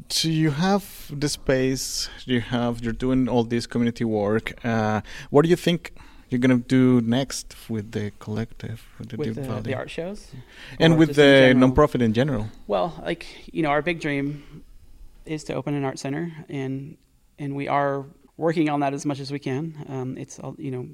[0.08, 4.64] so you have the space, you have you're doing all this community work.
[4.64, 5.00] Uh,
[5.30, 5.92] what do you think
[6.28, 10.32] you're gonna do next with the collective, with the, with the, the art shows,
[10.78, 12.48] and with the nonprofit in general?
[12.66, 14.64] Well, like you know, our big dream
[15.26, 16.96] is to open an art center, and
[17.38, 19.84] and we are working on that as much as we can.
[19.88, 20.88] Um, it's you know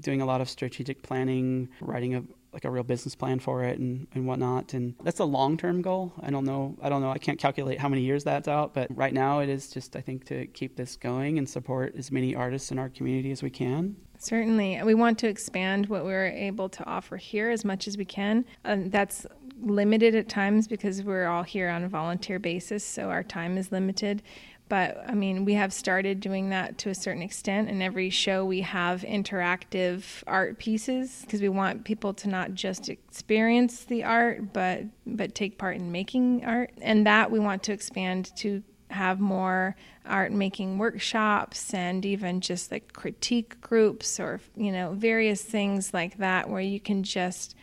[0.00, 3.78] doing a lot of strategic planning, writing a like a real business plan for it
[3.78, 4.74] and, and whatnot.
[4.74, 6.12] And that's a long term goal.
[6.20, 8.88] I don't know I don't know I can't calculate how many years that's out, but
[8.94, 12.34] right now it is just I think to keep this going and support as many
[12.34, 13.96] artists in our community as we can.
[14.18, 14.82] Certainly.
[14.84, 18.44] We want to expand what we're able to offer here as much as we can.
[18.66, 19.26] Um, that's
[19.62, 23.72] limited at times because we're all here on a volunteer basis, so our time is
[23.72, 24.22] limited.
[24.70, 27.68] But I mean, we have started doing that to a certain extent.
[27.68, 32.88] In every show we have interactive art pieces because we want people to not just
[32.88, 36.70] experience the art, but but take part in making art.
[36.80, 39.74] And that we want to expand to have more
[40.06, 46.18] art making workshops and even just like critique groups or you know various things like
[46.18, 47.56] that where you can just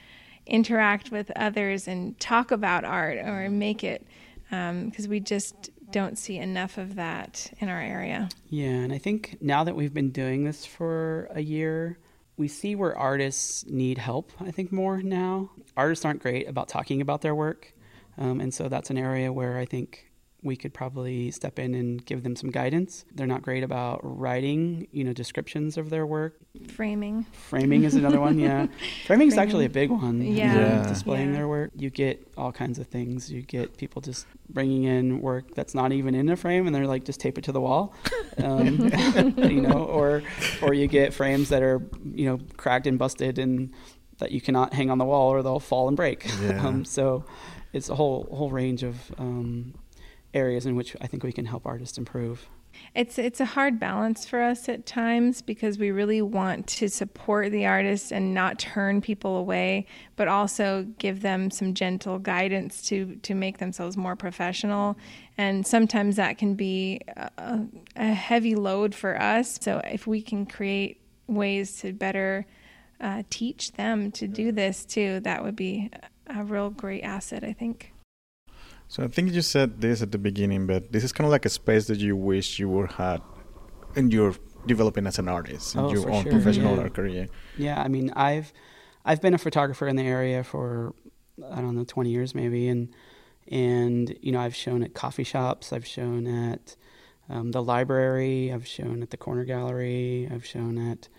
[0.46, 4.06] interact with others and talk about art or make it
[4.50, 8.30] because um, we just don't see enough of that in our area.
[8.50, 11.98] Yeah, and I think now that we've been doing this for a year,
[12.38, 15.50] we see where artists need help, I think, more now.
[15.76, 17.74] Artists aren't great about talking about their work.
[18.18, 20.07] Um, and so that's an area where I think
[20.44, 23.06] we could probably step in and give them some guidance.
[23.14, 26.36] They're not great about writing, you know, descriptions of their work.
[26.68, 27.26] Framing.
[27.32, 28.68] Framing is another one, yeah.
[29.08, 30.22] Framing is actually a big one.
[30.22, 30.56] Yeah.
[30.56, 30.88] yeah.
[30.88, 31.38] Displaying yeah.
[31.38, 31.72] their work.
[31.76, 33.32] You get all kinds of things.
[33.32, 36.88] You get people just bringing in work that's not even in a frame and they're
[36.88, 37.96] like, just tape it to the wall.
[38.38, 38.78] Um,
[39.38, 40.22] you know, or,
[40.62, 41.82] or you get frames that are,
[42.14, 43.74] you know, cracked and busted and
[44.20, 46.30] that you cannot hang on the wall or they'll fall and break.
[46.42, 46.66] Yeah.
[46.66, 47.26] Um, so
[47.74, 49.74] it's a whole, whole range of, um,
[50.38, 52.48] areas in which I think we can help artists improve.
[52.94, 57.52] It's it's a hard balance for us at times because we really want to support
[57.52, 63.16] the artists and not turn people away, but also give them some gentle guidance to
[63.24, 64.96] to make themselves more professional.
[65.38, 67.62] And sometimes that can be a,
[67.96, 69.58] a heavy load for us.
[69.60, 72.46] So if we can create ways to better
[73.00, 75.90] uh, teach them to do this too, that would be
[76.28, 77.94] a real great asset, I think.
[78.90, 81.46] So I think you said this at the beginning, but this is kind of like
[81.46, 83.22] a space that you wish you were had
[83.96, 86.32] in your developing as an artist in oh, your own sure.
[86.32, 86.90] professional yeah.
[86.90, 87.28] career.
[87.58, 88.54] Yeah, I mean, I've
[89.04, 90.94] I've been a photographer in the area for
[91.52, 92.94] I don't know 20 years maybe, and
[93.50, 96.76] and you know I've shown at coffee shops, I've shown at
[97.30, 101.10] um, the library, I've shown at the corner gallery, I've shown at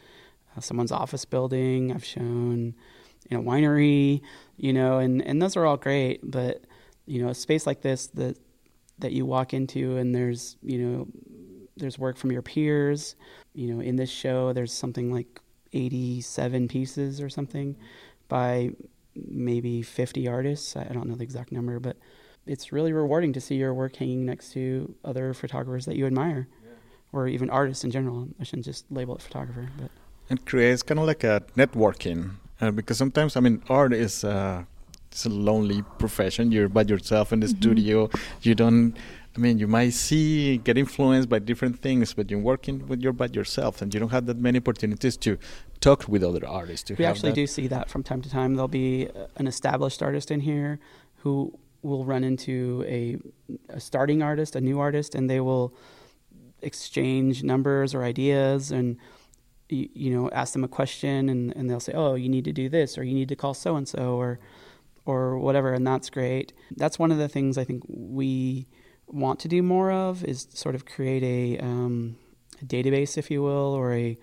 [0.57, 2.75] uh, someone's office building, I've shown
[3.31, 4.23] in a winery,
[4.57, 6.65] you know, and and those are all great, but
[7.09, 8.37] you know a space like this that
[8.99, 11.09] that you walk into and there's you know
[11.77, 13.17] there's work from your peers.
[13.55, 15.41] You know in this show there's something like
[15.73, 17.77] 87 pieces or something
[18.29, 18.71] by
[19.15, 20.77] maybe 50 artists.
[20.77, 21.97] I don't know the exact number but
[22.47, 26.49] it's really rewarding to see your work hanging next to other photographers that you admire.
[26.63, 26.71] Yeah.
[27.13, 28.29] or even artists in general.
[28.41, 29.91] I shouldn't just label it photographer but
[30.31, 34.65] it creates kind of like a networking uh, because sometimes i mean art is uh,
[35.11, 36.53] it's a lonely profession.
[36.53, 37.57] You're by yourself in the mm-hmm.
[37.57, 38.11] studio.
[38.43, 38.97] You don't.
[39.37, 43.13] I mean, you might see get influenced by different things, but you're working with you're
[43.13, 45.39] by yourself, and you don't have that many opportunities to
[45.81, 46.85] talk with other artists.
[46.89, 47.37] To we actually that.
[47.37, 48.55] do see that from time to time.
[48.55, 50.81] There'll be an established artist in here
[51.23, 53.17] who will run into a,
[53.69, 55.75] a starting artist, a new artist, and they will
[56.63, 58.97] exchange numbers or ideas and
[59.69, 62.53] you, you know ask them a question and, and they'll say oh you need to
[62.53, 64.41] do this or you need to call so and so or
[65.09, 66.53] or whatever, and that's great.
[66.77, 68.69] That's one of the things I think we
[69.07, 72.17] want to do more of is sort of create a, um,
[72.61, 74.19] a database, if you will, or a,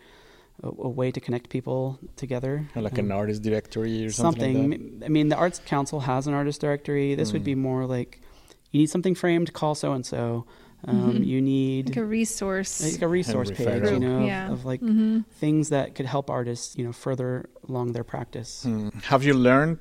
[0.62, 2.67] a, a way to connect people together.
[2.76, 4.56] Like um, an artist directory or something.
[4.56, 5.00] something.
[5.00, 7.15] Like I mean, the Arts Council has an artist directory.
[7.15, 7.34] This mm.
[7.34, 8.21] would be more like
[8.69, 10.45] you need something framed, call so and so.
[10.88, 14.45] Um, you need like a resource, like a resource page, you know, yeah.
[14.45, 15.21] of, of, like mm-hmm.
[15.32, 18.65] things that could help artists, you know, further along their practice.
[18.67, 18.93] Mm.
[19.06, 19.80] Have you learned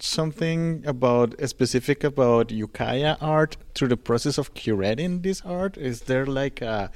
[0.00, 5.76] something about specific about Ukiah art through the process of curating this art?
[5.76, 6.90] Is there like a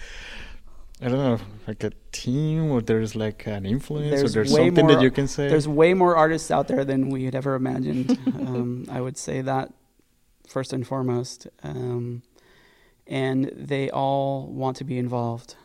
[1.01, 4.87] I don't know, like a team, or there's like an influence, there's or there's something
[4.87, 5.47] more, that you can say.
[5.47, 8.19] There's way more artists out there than we had ever imagined.
[8.27, 9.75] um, I would say that
[10.49, 12.23] first and foremost, um,
[13.07, 15.57] and they all want to be involved.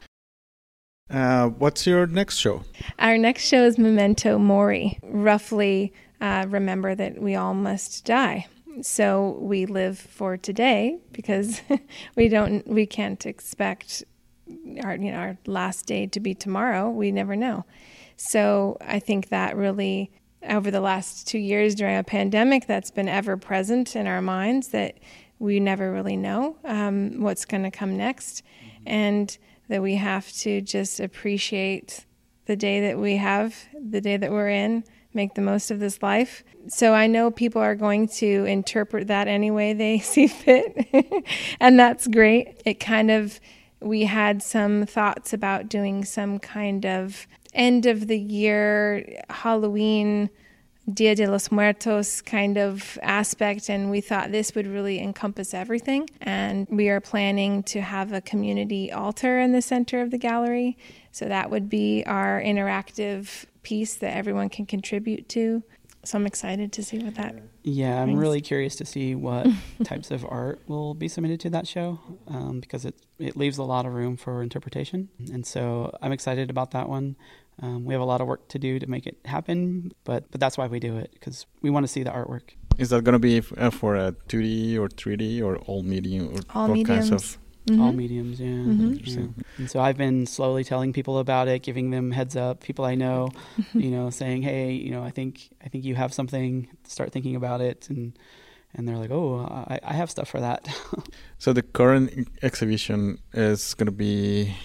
[1.09, 2.63] Uh, what's your next show?
[2.99, 4.99] Our next show is Memento Mori.
[5.01, 8.47] Roughly uh, remember that we all must die
[8.81, 11.61] So we live for today because
[12.15, 14.03] we don't we can't expect
[14.83, 16.89] our you know our last day to be tomorrow.
[16.89, 17.65] We never know.
[18.15, 20.11] So I think that really
[20.47, 24.69] over the last two years during a pandemic that's been ever present in our minds
[24.69, 24.97] that
[25.37, 28.41] we never really know um, what's going to come next
[28.85, 32.05] and that we have to just appreciate
[32.45, 36.01] the day that we have the day that we're in make the most of this
[36.01, 40.87] life so i know people are going to interpret that any way they see fit
[41.59, 43.39] and that's great it kind of
[43.81, 50.29] we had some thoughts about doing some kind of end of the year Halloween
[50.91, 56.09] Dia de los Muertos kind of aspect, and we thought this would really encompass everything.
[56.21, 60.77] And we are planning to have a community altar in the center of the gallery.
[61.11, 65.63] So that would be our interactive piece that everyone can contribute to.
[66.03, 67.35] So I'm excited to see what that.
[67.61, 69.45] Yeah, I'm really curious to see what
[69.83, 73.63] types of art will be submitted to that show um, because it it leaves a
[73.63, 77.17] lot of room for interpretation, and so I'm excited about that one.
[77.61, 80.39] Um, we have a lot of work to do to make it happen, but but
[80.39, 82.55] that's why we do it because we want to see the artwork.
[82.79, 86.29] Is that going to be f- uh, for a 2D or 3D or all medium
[86.33, 87.09] or all mediums?
[87.09, 87.81] Kinds of Mm-hmm.
[87.81, 88.47] all mediums yeah.
[88.47, 88.93] Mm-hmm.
[89.03, 89.27] yeah.
[89.57, 92.95] and so i've been slowly telling people about it giving them heads up people i
[92.95, 93.29] know
[93.73, 97.35] you know saying hey you know i think i think you have something start thinking
[97.35, 98.17] about it and
[98.73, 100.67] and they're like oh i, I have stuff for that
[101.37, 104.55] so the current exhibition is going to be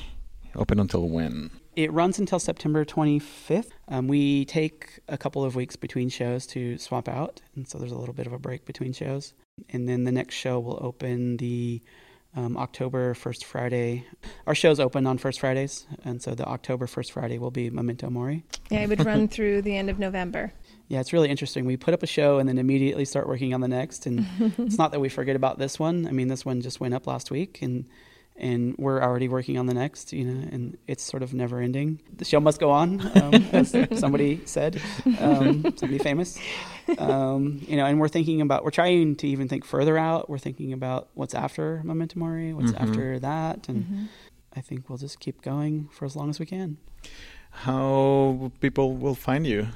[0.54, 3.68] open until when it runs until September 25th.
[3.88, 7.92] Um, we take a couple of weeks between shows to swap out, and so there's
[7.92, 9.34] a little bit of a break between shows.
[9.68, 11.82] And then the next show will open the
[12.36, 14.06] um, October first Friday.
[14.46, 18.10] Our show's open on first Fridays, and so the October first Friday will be Memento
[18.10, 18.44] Mori.
[18.70, 20.52] Yeah, it would run through the end of November.
[20.88, 21.64] Yeah, it's really interesting.
[21.64, 24.26] We put up a show and then immediately start working on the next, and
[24.58, 26.06] it's not that we forget about this one.
[26.06, 27.86] I mean, this one just went up last week, and
[28.38, 32.00] and we're already working on the next, you know, and it's sort of never ending.
[32.16, 34.80] The show must go on, um, as somebody said,
[35.18, 36.38] um, somebody famous,
[36.98, 40.28] um, you know, and we're thinking about, we're trying to even think further out.
[40.28, 42.88] We're thinking about what's after Memento Mori, what's mm-hmm.
[42.88, 44.04] after that, and mm-hmm.
[44.54, 46.76] I think we'll just keep going for as long as we can.
[47.50, 49.68] How people will find you?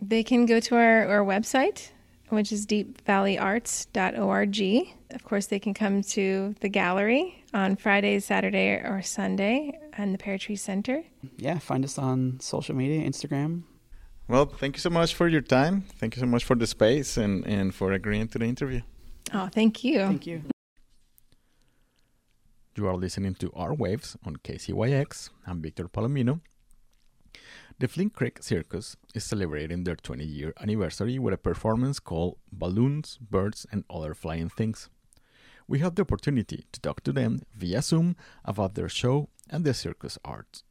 [0.00, 1.90] They can go to our, our website,
[2.32, 4.60] which is deepvalleyarts.org.
[5.10, 10.18] Of course, they can come to the gallery on Friday, Saturday, or Sunday and the
[10.18, 11.04] Pear Tree Center.
[11.36, 13.64] Yeah, find us on social media, Instagram.
[14.28, 15.84] Well, thank you so much for your time.
[15.98, 18.80] Thank you so much for the space and, and for agreeing to the interview.
[19.34, 19.98] Oh, thank you.
[19.98, 20.40] Thank you.
[22.74, 25.28] You are listening to Our Waves on KZYX.
[25.46, 26.40] I'm Victor Palomino.
[27.78, 33.18] The Flynn Creek Circus is celebrating their 20 year anniversary with a performance called Balloons,
[33.18, 34.88] Birds, and Other Flying Things.
[35.66, 39.74] We had the opportunity to talk to them via Zoom about their show and the
[39.74, 40.64] circus arts.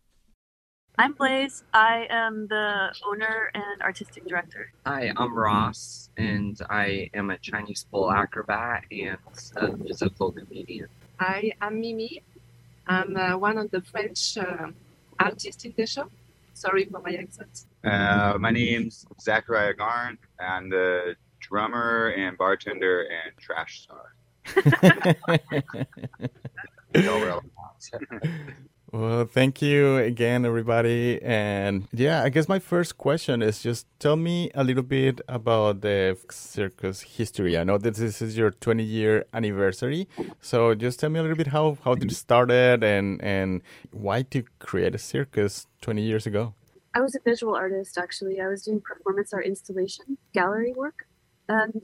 [0.97, 1.63] I'm Blaze.
[1.73, 4.71] I am the owner and artistic director.
[4.85, 9.17] Hi, I'm Ross, and I am a Chinese pole acrobat and
[9.55, 10.87] a physical comedian.
[11.19, 12.21] Hi, I'm Mimi.
[12.85, 14.67] I'm uh, one of the French uh,
[15.19, 16.09] artists in the show.
[16.53, 17.65] Sorry for my accent.
[17.83, 20.17] Uh, my name's Zachariah Garn.
[20.39, 24.15] I'm the drummer and bartender and trash star.
[28.91, 31.21] well, thank you again, everybody.
[31.21, 35.81] And yeah, I guess my first question is just tell me a little bit about
[35.81, 37.57] the circus history.
[37.57, 40.07] I know that this is your 20 year anniversary.
[40.41, 44.43] So just tell me a little bit how, how it started and, and why to
[44.59, 46.53] create a circus 20 years ago?
[46.93, 48.41] I was a visual artist, actually.
[48.41, 51.07] I was doing performance art installation, gallery work,
[51.47, 51.81] and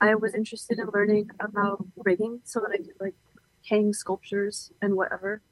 [0.00, 3.14] I was interested in learning about rigging so that I could like
[3.68, 5.42] hang sculptures and whatever.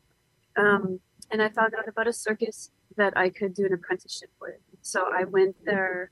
[0.57, 4.61] Um, and I found out about a circus that I could do an apprenticeship with.
[4.83, 6.11] So I went there.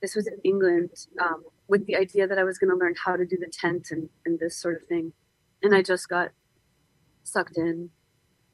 [0.00, 0.90] This was in England
[1.20, 3.88] um, with the idea that I was going to learn how to do the tent
[3.90, 5.12] and, and this sort of thing.
[5.62, 6.30] And I just got
[7.24, 7.90] sucked in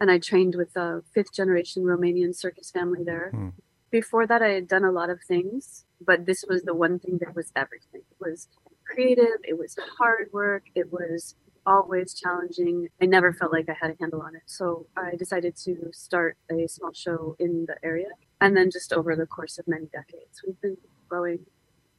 [0.01, 3.31] and I trained with a fifth generation Romanian circus family there.
[3.31, 3.49] Hmm.
[3.91, 7.19] Before that, I had done a lot of things, but this was the one thing
[7.19, 8.03] that was everything.
[8.11, 8.49] It was
[8.85, 11.37] creative, it was hard work, it was
[11.67, 12.89] always challenging.
[13.01, 14.43] I never felt like I had a handle on it.
[14.47, 18.09] So I decided to start a small show in the area.
[18.41, 20.77] And then just over the course of many decades, we've been
[21.09, 21.41] growing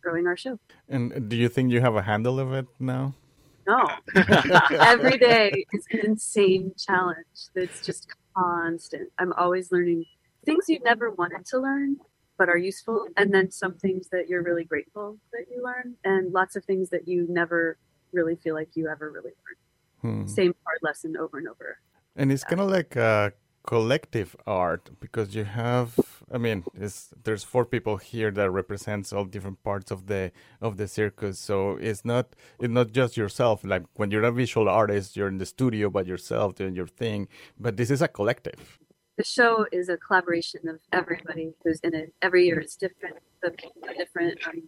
[0.01, 0.59] growing our show.
[0.87, 3.15] And uh, do you think you have a handle of it now?
[3.67, 3.89] No.
[4.71, 8.07] Every day is an insane challenge that's just
[8.37, 9.09] constant.
[9.17, 10.05] I'm always learning
[10.45, 11.97] things you never wanted to learn.
[12.37, 16.33] but are useful, and then some things that you're really grateful that you learn, and
[16.33, 17.77] lots of things that you never
[18.13, 20.25] really feel like you ever really learned.
[20.25, 20.27] Hmm.
[20.27, 21.77] Same hard lesson over and over.
[22.15, 23.33] And it's kind of like a
[23.65, 25.99] collective art because you have
[26.31, 26.63] i mean
[27.23, 30.31] there's four people here that represents all different parts of the
[30.61, 34.69] of the circus so it's not it's not just yourself like when you're a visual
[34.69, 37.27] artist you're in the studio by yourself doing your thing
[37.59, 38.77] but this is a collective
[39.17, 43.49] the show is a collaboration of everybody who's in it every year it's different the
[43.49, 44.61] people are different um,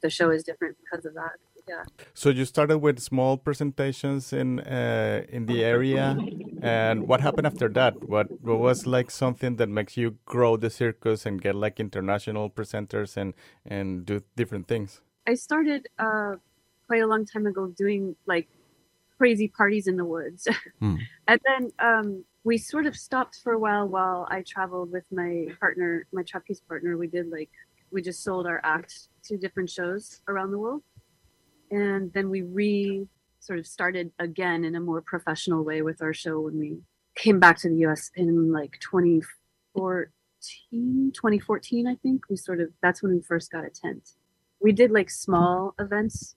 [0.00, 1.32] the show is different because of that
[1.68, 1.84] yeah.
[2.14, 6.16] So you started with small presentations in uh, in the area,
[6.62, 8.08] and what happened after that?
[8.08, 12.50] What what was like something that makes you grow the circus and get like international
[12.50, 13.34] presenters and
[13.64, 15.00] and do different things?
[15.26, 16.36] I started uh,
[16.86, 18.48] quite a long time ago doing like
[19.18, 20.48] crazy parties in the woods,
[20.80, 20.96] hmm.
[21.28, 25.46] and then um, we sort of stopped for a while while I traveled with my
[25.60, 26.96] partner, my trapeze partner.
[26.96, 27.50] We did like
[27.92, 30.82] we just sold our act to different shows around the world
[31.72, 33.08] and then we re
[33.40, 36.78] sort of started again in a more professional way with our show when we
[37.16, 43.02] came back to the US in like 2014 2014 I think we sort of that's
[43.02, 44.10] when we first got a tent
[44.60, 46.36] we did like small events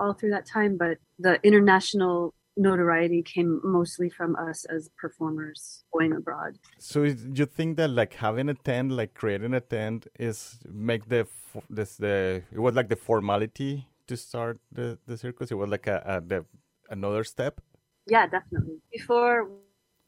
[0.00, 6.14] all through that time but the international notoriety came mostly from us as performers going
[6.14, 6.58] abroad.
[6.78, 11.26] So you think that like having a tent, like creating a tent, is make the
[11.68, 15.50] this the it was like the formality to start the, the circus?
[15.50, 16.44] It was like a, a the,
[16.90, 17.60] another step.
[18.06, 18.78] Yeah, definitely.
[18.92, 19.48] Before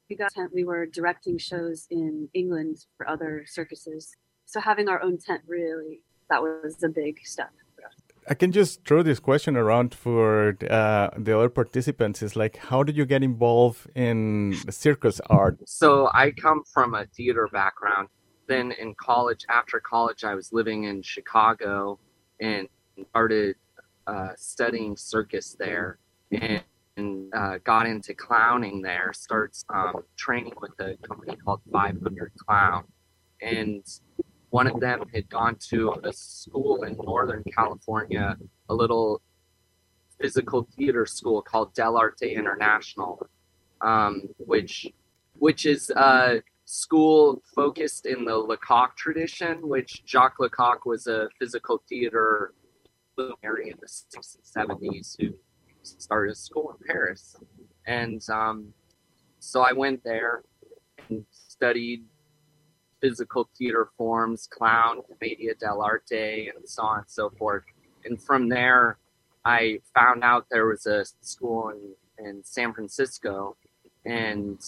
[0.08, 4.14] we got tent, we were directing shows in England for other circuses.
[4.46, 7.50] So having our own tent really that was a big step.
[8.30, 12.20] I can just throw this question around for uh, the other participants.
[12.20, 15.56] Is like, how did you get involved in circus art?
[15.66, 18.08] So I come from a theater background.
[18.46, 21.98] Then in college, after college, I was living in Chicago
[22.38, 22.68] and
[23.10, 23.56] started
[24.08, 25.98] uh, studying circus there
[26.32, 26.62] and,
[26.96, 29.12] and uh, got into clowning there.
[29.12, 32.84] Starts um, training with a company called 500 Clown,
[33.42, 33.84] and
[34.50, 38.36] one of them had gone to a school in Northern California,
[38.70, 39.20] a little
[40.20, 43.28] physical theater school called Dell'Arte International,
[43.80, 44.86] um, which
[45.38, 51.82] which is a school focused in the Lecoq tradition, which Jacques Lecoq was a physical
[51.88, 52.52] theater
[53.18, 55.34] luminary in the 60s and 70s who
[55.82, 57.36] started a school in Paris.
[57.86, 58.72] And um,
[59.38, 60.42] so I went there
[61.08, 62.04] and studied
[63.00, 67.64] physical theater forms, clown, commedia dell'arte, and so on and so forth.
[68.04, 68.98] And from there,
[69.44, 73.56] I found out there was a school in, in San Francisco
[74.04, 74.60] and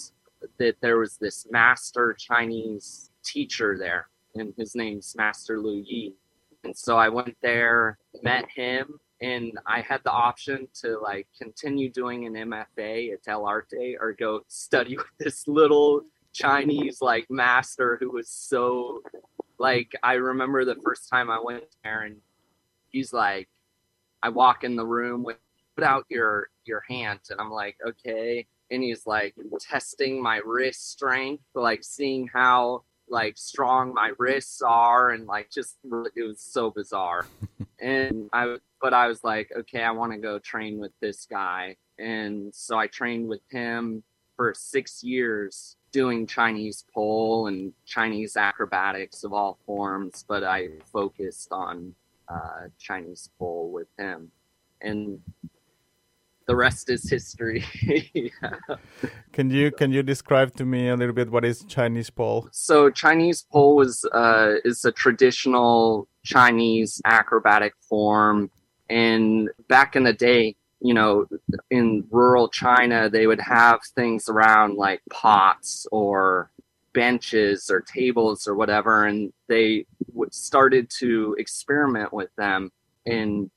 [0.58, 6.14] that there was this master Chinese teacher there, and his name's Master Lu Yi.
[6.64, 11.90] And so I went there, met him, and I had the option to like continue
[11.90, 16.02] doing an MFA at Dell'Arte or go study with this little
[16.32, 19.02] Chinese like master who was so
[19.58, 22.16] like I remember the first time I went there and
[22.88, 23.48] he's like
[24.22, 25.38] I walk in the room with
[25.76, 30.92] put out your your hand and I'm like okay and he's like testing my wrist
[30.92, 35.76] strength like seeing how like strong my wrists are and like just
[36.16, 37.26] it was so bizarre.
[37.82, 41.76] And i but i was like okay i want to go train with this guy.
[41.98, 44.02] And so i trained with him
[44.36, 51.50] for six years doing chinese pole and chinese acrobatics of all forms but i focused
[51.50, 51.94] on
[52.30, 54.30] uh, chinese pole with him.
[54.80, 55.20] And
[56.50, 57.64] the rest is history.
[58.12, 58.76] yeah.
[59.32, 62.48] Can you can you describe to me a little bit what is Chinese pole?
[62.50, 68.50] So Chinese pole was uh, is a traditional Chinese acrobatic form,
[68.88, 71.26] and back in the day, you know,
[71.70, 76.50] in rural China, they would have things around like pots or
[76.92, 82.72] benches or tables or whatever, and they would started to experiment with them
[83.06, 83.52] and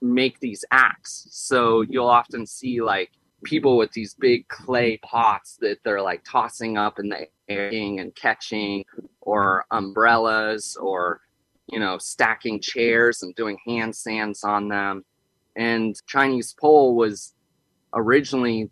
[0.00, 1.26] make these acts.
[1.30, 3.10] So you'll often see like
[3.44, 8.14] people with these big clay pots that they're like tossing up in the air and
[8.14, 8.84] catching,
[9.20, 11.20] or umbrellas, or
[11.68, 15.04] you know, stacking chairs and doing handstands on them.
[15.56, 17.34] And Chinese pole was
[17.94, 18.70] originally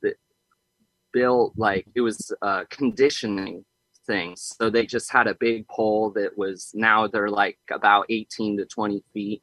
[1.12, 3.64] built like it was a conditioning
[4.06, 4.34] thing.
[4.36, 8.66] So they just had a big pole that was now they're like about 18 to
[8.66, 9.42] 20 feet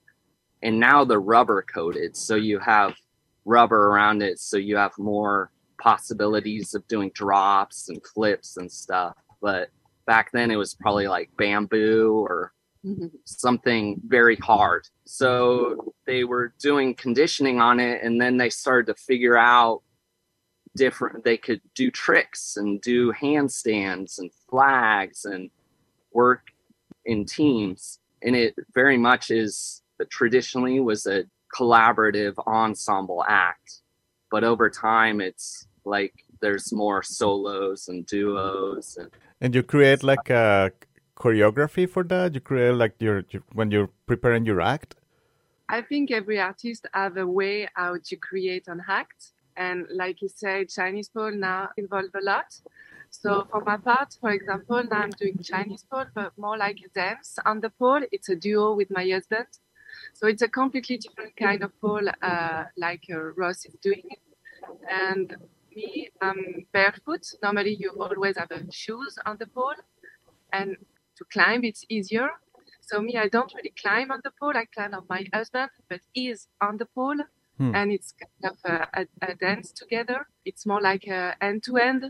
[0.63, 2.95] and now they're rubber coated so you have
[3.45, 9.15] rubber around it so you have more possibilities of doing drops and flips and stuff
[9.41, 9.69] but
[10.05, 12.53] back then it was probably like bamboo or
[12.83, 13.07] mm-hmm.
[13.25, 14.87] something very hard.
[15.05, 19.81] So they were doing conditioning on it, and then they started to figure out
[20.75, 25.49] different, they could do tricks and do handstands and flags and
[26.13, 26.47] work
[27.05, 27.99] in teams.
[28.21, 31.25] And it very much is traditionally was a
[31.55, 33.81] collaborative ensemble act.
[34.29, 40.29] But over time, it's like there's more solos and duos and and you create like
[40.29, 40.71] a
[41.15, 42.33] choreography for that?
[42.33, 44.95] You create like your, your when you're preparing your act?
[45.69, 49.33] I think every artist have a way how to create an act.
[49.55, 52.59] And like you said chinese pole now involve a lot.
[53.09, 56.89] So for my part for example now i'm doing chinese pole but more like a
[56.89, 58.01] dance on the pole.
[58.11, 59.47] It's a duo with my husband
[60.17, 64.09] so it's a completely different kind of pole uh, like uh, ross is doing
[64.89, 65.35] and
[65.75, 67.23] me, I'm barefoot.
[67.43, 69.79] Normally, you always have shoes on the pole,
[70.51, 70.75] and
[71.17, 72.29] to climb, it's easier.
[72.81, 74.55] So me, I don't really climb on the pole.
[74.55, 77.19] I climb on my husband, but he is on the pole,
[77.57, 77.75] hmm.
[77.75, 80.27] and it's kind of a, a, a, dance together.
[80.45, 82.05] It's more like a end to end.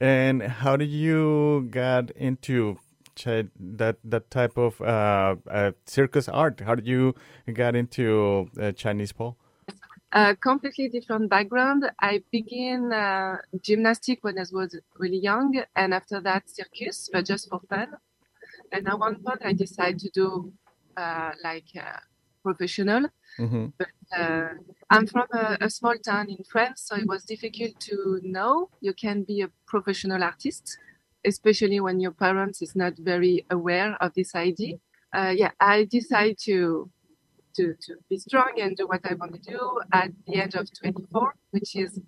[0.00, 2.78] And how did you get into
[3.16, 6.60] that that type of uh, uh, circus art?
[6.60, 7.14] How did you
[7.52, 9.36] get into uh, Chinese pole?
[10.12, 11.90] a completely different background.
[12.00, 17.48] I began uh, gymnastics when I was really young, and after that circus, but just
[17.48, 17.88] for fun.
[18.72, 20.52] And at one point, I decided to do
[20.96, 21.98] uh, like uh,
[22.42, 23.06] professional.
[23.38, 23.66] Mm-hmm.
[23.78, 23.88] But
[24.18, 24.48] uh,
[24.90, 28.92] I'm from a, a, small town in France, so it was difficult to know you
[28.92, 30.76] can be a professional artist,
[31.24, 34.76] especially when your parents is not very aware of this idea.
[35.12, 36.90] Uh, yeah, I decide to
[37.56, 40.68] to, to be strong and do what I want to do at the age of
[40.72, 42.00] 24, which is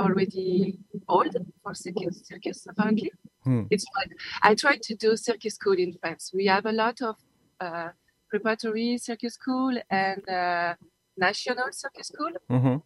[0.00, 3.12] already old for circus, circus apparently.
[3.44, 3.62] Hmm.
[3.70, 4.08] It's fun.
[4.42, 6.32] I tried to do circus school in France.
[6.34, 7.16] We have a lot of
[7.60, 7.90] uh,
[8.28, 10.74] preparatory circus school and uh,
[11.16, 12.32] national circus school.
[12.50, 12.76] Mm-hmm.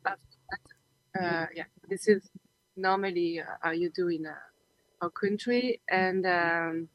[1.18, 2.28] Uh, yeah, this is
[2.76, 4.34] normally uh, how you do in uh,
[5.04, 5.80] our country.
[5.88, 6.88] And um,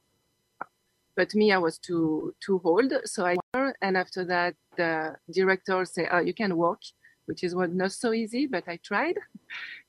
[1.16, 3.36] but me, I was too too old, so I
[3.82, 6.82] and after that, the director said, "Oh, you can walk,"
[7.26, 9.18] which is what not so easy, but I tried,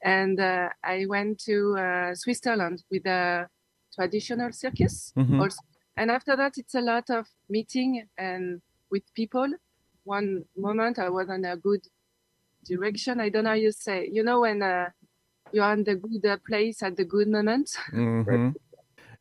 [0.03, 3.49] and uh, I went to uh, Switzerland with a
[3.95, 5.41] traditional circus mm-hmm.
[5.41, 5.63] also.
[5.97, 9.49] And after that, it's a lot of meeting and with people.
[10.05, 11.83] One moment I was on a good
[12.65, 13.21] direction.
[13.21, 14.09] I don't know how you say.
[14.11, 14.91] You know when uh,
[15.53, 17.71] you're in the good uh, place at the good moment.
[17.93, 18.51] Mm-hmm.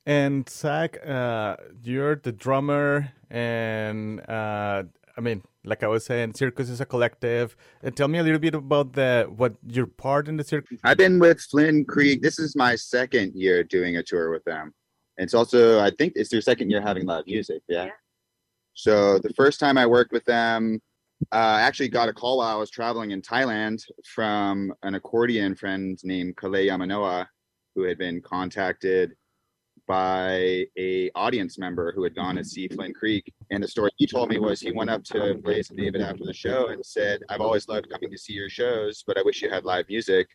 [0.06, 4.84] And Zach, uh, you're the drummer, and uh,
[5.18, 7.56] I mean, like I was saying, Circus is a collective.
[7.84, 10.80] And tell me a little bit about the what your part in the circus.
[10.84, 12.22] I've been with Flynn Creek.
[12.22, 14.74] This is my second year doing a tour with them.
[15.18, 17.62] It's also, I think, it's their second year having live music.
[17.68, 17.86] Yeah.
[17.86, 17.92] yeah.
[18.74, 20.80] So the first time I worked with them,
[21.32, 25.56] uh, I actually got a call while I was traveling in Thailand from an accordion
[25.56, 27.28] friend named Kale Yamanoa,
[27.76, 29.14] who had been contacted
[29.88, 33.34] by a audience member who had gone to see Flynn Creek.
[33.50, 36.24] And the story he told me was he went up to Blaze and David after
[36.24, 39.42] the show and said, I've always loved coming to see your shows, but I wish
[39.42, 40.28] you had live music.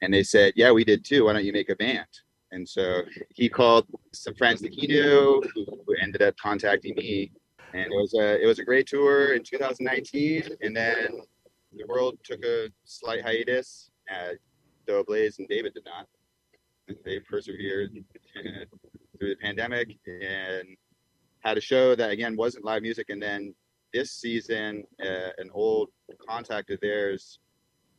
[0.00, 1.26] And they said, Yeah, we did too.
[1.26, 2.06] Why don't you make a band?
[2.52, 3.02] And so
[3.34, 5.66] he called some friends that he knew who,
[6.00, 7.32] ended up contacting me.
[7.72, 10.56] And it was a it was a great tour in 2019.
[10.62, 11.20] And then
[11.72, 13.90] the world took a slight hiatus,
[14.86, 16.06] though Blaze and David did not
[17.04, 17.92] they persevered
[19.18, 20.76] through the pandemic and
[21.40, 23.06] had a show that again wasn't live music.
[23.10, 23.54] And then
[23.92, 25.88] this season, uh, an old
[26.28, 27.38] contact of theirs,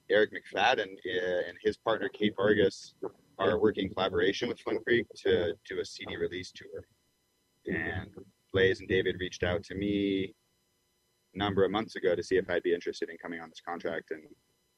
[0.10, 2.94] Eric McFadden, uh, and his partner Kate Vargas
[3.40, 6.88] are working collaboration with Flynn Creek to do a CD release tour.
[7.66, 8.10] And
[8.54, 10.34] Blaze and David reached out to me
[11.36, 13.62] a number of months ago to see if I'd be interested in coming on this
[13.62, 14.24] contract, and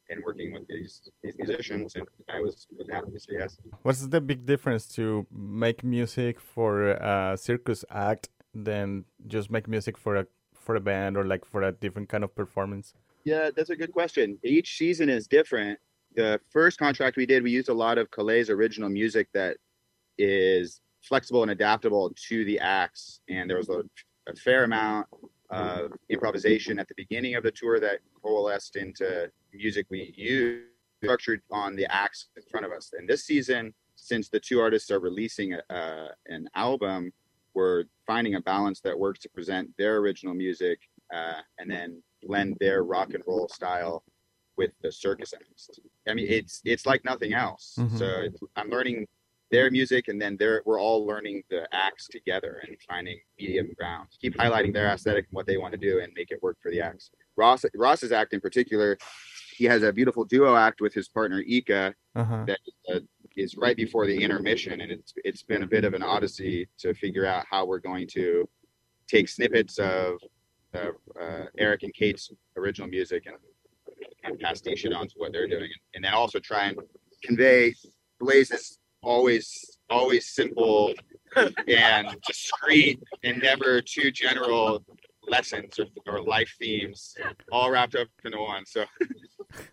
[0.09, 3.57] and working with these these musicians, and I was happy to say yes.
[3.83, 9.97] What's the big difference to make music for a circus act than just make music
[9.97, 12.93] for a for a band or like for a different kind of performance?
[13.23, 14.39] Yeah, that's a good question.
[14.43, 15.79] Each season is different.
[16.15, 19.57] The first contract we did, we used a lot of Kale's original music that
[20.17, 23.83] is flexible and adaptable to the acts, and there was a,
[24.27, 25.07] a fair amount
[25.49, 30.63] of improvisation at the beginning of the tour that coalesced into music we use
[31.01, 32.91] structured on the acts in front of us.
[32.97, 37.11] And this season, since the two artists are releasing a, uh, an album,
[37.53, 40.79] we're finding a balance that works to present their original music
[41.13, 44.03] uh, and then blend their rock and roll style
[44.57, 45.69] with the circus acts.
[46.07, 47.75] I mean, it's it's like nothing else.
[47.79, 47.97] Mm-hmm.
[47.97, 48.23] So
[48.55, 49.07] I'm learning
[49.51, 54.07] their music, and then they're we're all learning the acts together and finding medium ground.
[54.21, 56.71] Keep highlighting their aesthetic and what they want to do, and make it work for
[56.71, 57.11] the acts.
[57.35, 58.97] Ross Ross's act in particular,
[59.55, 62.45] he has a beautiful duo act with his partner Ika Uh-huh.
[62.45, 62.59] that
[62.93, 62.99] uh,
[63.37, 66.93] is right before the intermission, and it's it's been a bit of an odyssey to
[66.93, 68.47] figure out how we're going to
[69.07, 70.17] take snippets of
[70.75, 73.35] uh, uh, Eric and Kate's original music and,
[74.23, 76.77] and pastiche it onto what they're doing, and then also try and
[77.23, 77.73] convey
[78.19, 80.93] Blaze's always always simple
[81.67, 84.83] and discreet and never too general
[85.27, 87.15] lessons or, or life themes
[87.51, 88.65] all wrapped up into one.
[88.65, 88.85] So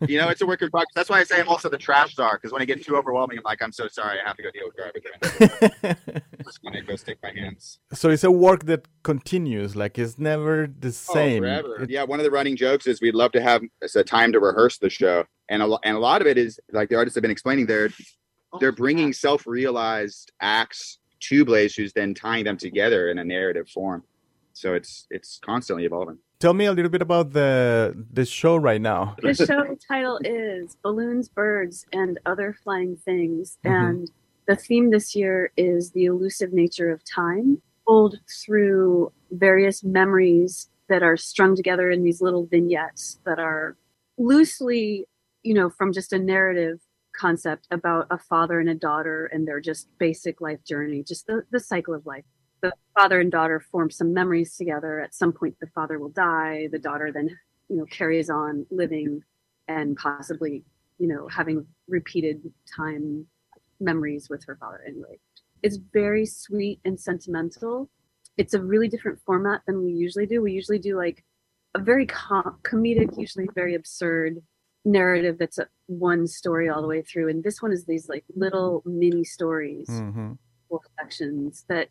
[0.09, 0.93] you know, it's a work in progress.
[0.95, 3.39] That's why I say I'm also the trash czar because when I get too overwhelming,
[3.39, 6.23] I'm like, I'm so sorry, I have to go deal with garbage.
[6.45, 7.79] Just I go stick my hands.
[7.93, 11.45] so it's a work that continues, like it's never the oh, same.
[11.45, 11.83] Oh, forever.
[11.83, 14.41] It- yeah, one of the running jokes is we'd love to have a time to
[14.41, 17.23] rehearse the show, and a, and a lot of it is like the artists have
[17.23, 17.91] been explaining they're
[18.61, 24.03] they're bringing self-realized acts to Blaze, who's then tying them together in a narrative form.
[24.53, 26.19] So it's it's constantly evolving.
[26.39, 29.17] Tell me a little bit about the the show right now.
[29.23, 33.59] The show title is Balloons, Birds, and Other Flying Things.
[33.65, 33.71] Mhm.
[33.71, 34.11] And
[34.47, 41.03] the theme this year is the elusive nature of time, told through various memories that
[41.03, 43.77] are strung together in these little vignettes that are
[44.19, 45.07] loosely,
[45.43, 46.81] you know, from just a narrative
[47.19, 51.43] concept about a father and a daughter and their just basic life journey, just the,
[51.51, 52.25] the cycle of life.
[52.63, 55.01] The father and daughter form some memories together.
[55.01, 56.69] At some point, the father will die.
[56.73, 57.37] The daughter then
[57.69, 59.23] you know carries on living
[59.69, 60.65] and possibly
[60.99, 62.41] you know having repeated
[62.75, 63.27] time
[63.81, 65.19] memories with her father anyway
[65.63, 67.89] it's very sweet and sentimental
[68.37, 71.25] it's a really different format than we usually do we usually do like
[71.75, 74.43] a very com- comedic usually very absurd
[74.87, 78.25] narrative that's a one story all the way through and this one is these like
[78.37, 80.33] little mini stories hmm
[80.69, 81.89] four sections that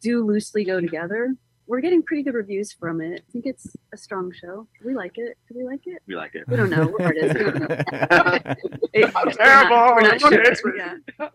[0.00, 1.34] do loosely go together
[1.66, 3.22] we're getting pretty good reviews from it.
[3.28, 4.66] I think it's a strong show.
[4.82, 5.36] We like it.
[5.46, 6.00] Do we like it?
[6.06, 6.44] We like it.
[6.48, 6.86] We don't know.
[6.98, 7.34] We're artists.
[7.38, 7.76] We don't know.
[8.94, 9.94] It- I'm we're not- terrible.
[9.94, 10.76] We're not, sure.
[10.76, 11.28] Yeah.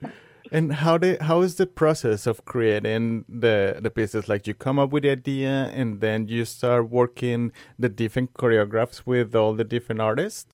[0.51, 4.27] And how they how is the process of creating the the pieces?
[4.27, 9.03] Like you come up with the idea and then you start working the different choreographs
[9.05, 10.47] with all the different artists.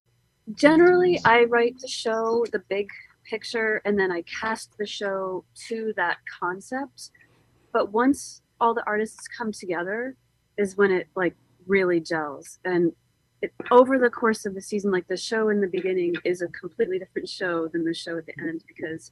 [0.54, 2.90] Generally, I write the show, the big
[3.24, 7.12] picture, and then I cast the show to that concept.
[7.72, 10.16] But once all the artists come together,
[10.58, 11.36] is when it like
[11.68, 12.60] really gels.
[12.66, 12.92] And
[13.42, 16.48] it, over the course of the season, like the show in the beginning is a
[16.48, 19.12] completely different show than the show at the end because,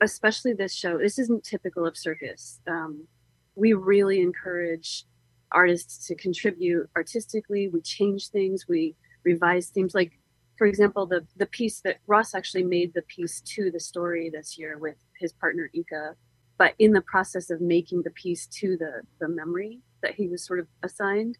[0.00, 2.60] especially this show, this isn't typical of circus.
[2.66, 3.06] Um,
[3.54, 5.04] we really encourage
[5.52, 7.68] artists to contribute artistically.
[7.68, 8.66] We change things.
[8.66, 8.94] We
[9.24, 9.94] revise themes.
[9.94, 10.18] Like,
[10.60, 14.58] for example, the the piece that Ross actually made the piece to the story this
[14.58, 16.16] year with his partner Ika.
[16.58, 20.44] But in the process of making the piece to the the memory that he was
[20.44, 21.38] sort of assigned,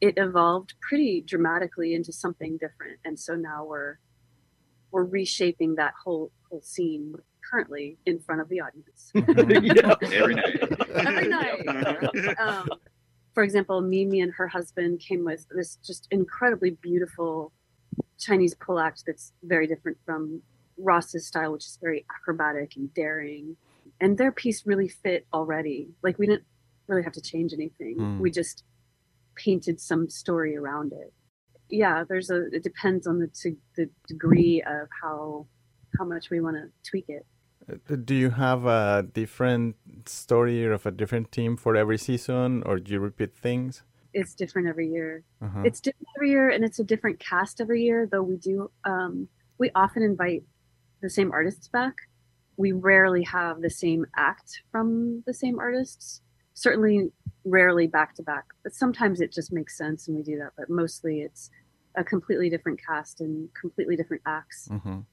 [0.00, 3.00] it evolved pretty dramatically into something different.
[3.04, 3.98] And so now we're
[4.92, 7.16] we're reshaping that whole whole scene
[7.50, 9.10] currently in front of the audience.
[10.14, 10.76] Every night.
[10.94, 12.38] Every night.
[12.38, 12.68] um,
[13.34, 17.52] for example, Mimi and her husband came with this just incredibly beautiful
[18.18, 20.42] Chinese pole act that's very different from
[20.78, 23.56] Ross's style, which is very acrobatic and daring.
[24.00, 25.88] And their piece really fit already.
[26.02, 26.44] Like we didn't
[26.86, 27.96] really have to change anything.
[27.96, 28.18] Hmm.
[28.18, 28.64] We just
[29.36, 31.12] painted some story around it.
[31.68, 32.46] Yeah, there's a.
[32.52, 35.46] It depends on the to, the degree of how
[35.98, 37.26] how much we want to tweak it.
[37.70, 39.76] Uh, Do you have a different
[40.06, 43.84] story of a different team for every season, or do you repeat things?
[44.12, 45.24] It's different every year.
[45.42, 45.62] Uh-huh.
[45.64, 49.26] it's different every year and it's a different cast every year though we do um,
[49.58, 50.42] we often invite
[51.00, 51.94] the same artists back
[52.56, 56.20] we rarely have the same act from the same artists
[56.52, 57.10] certainly
[57.44, 60.68] rarely back to back but sometimes it just makes sense and we do that but
[60.68, 61.50] mostly it's
[61.96, 65.06] a completely different cast and completely different acts Mhm.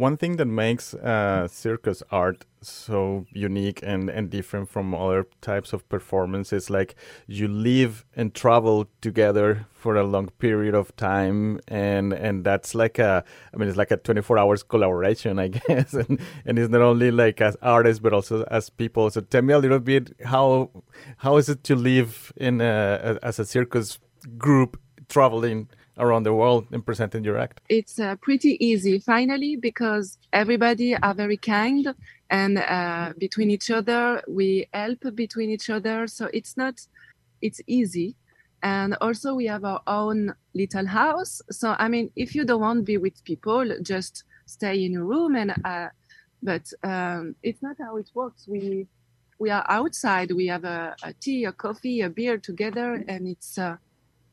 [0.00, 5.74] One thing that makes uh, circus art so unique and, and different from other types
[5.74, 6.94] of performance is like
[7.26, 12.98] you live and travel together for a long period of time and and that's like
[12.98, 13.22] a
[13.52, 15.92] I mean it's like a 24 hours collaboration I guess.
[15.92, 19.10] And and it's not only like as artists but also as people.
[19.10, 20.70] So tell me a little bit how
[21.18, 23.98] how is it to live in a, as a circus
[24.38, 24.80] group
[25.10, 25.68] traveling
[26.00, 27.60] around the world and presenting your act?
[27.68, 28.98] It's uh, pretty easy.
[28.98, 31.94] Finally because everybody are very kind
[32.30, 36.06] and uh, between each other we help between each other.
[36.06, 36.74] So it's not
[37.42, 38.16] it's easy.
[38.62, 41.40] And also we have our own little house.
[41.50, 45.04] So i mean if you don't want to be with people just stay in a
[45.04, 45.88] room and uh,
[46.42, 48.48] but um, it's not how it works.
[48.48, 48.86] We
[49.38, 50.30] we are outside.
[50.32, 53.76] We have a, a tea, a coffee, a beer together, and it's uh,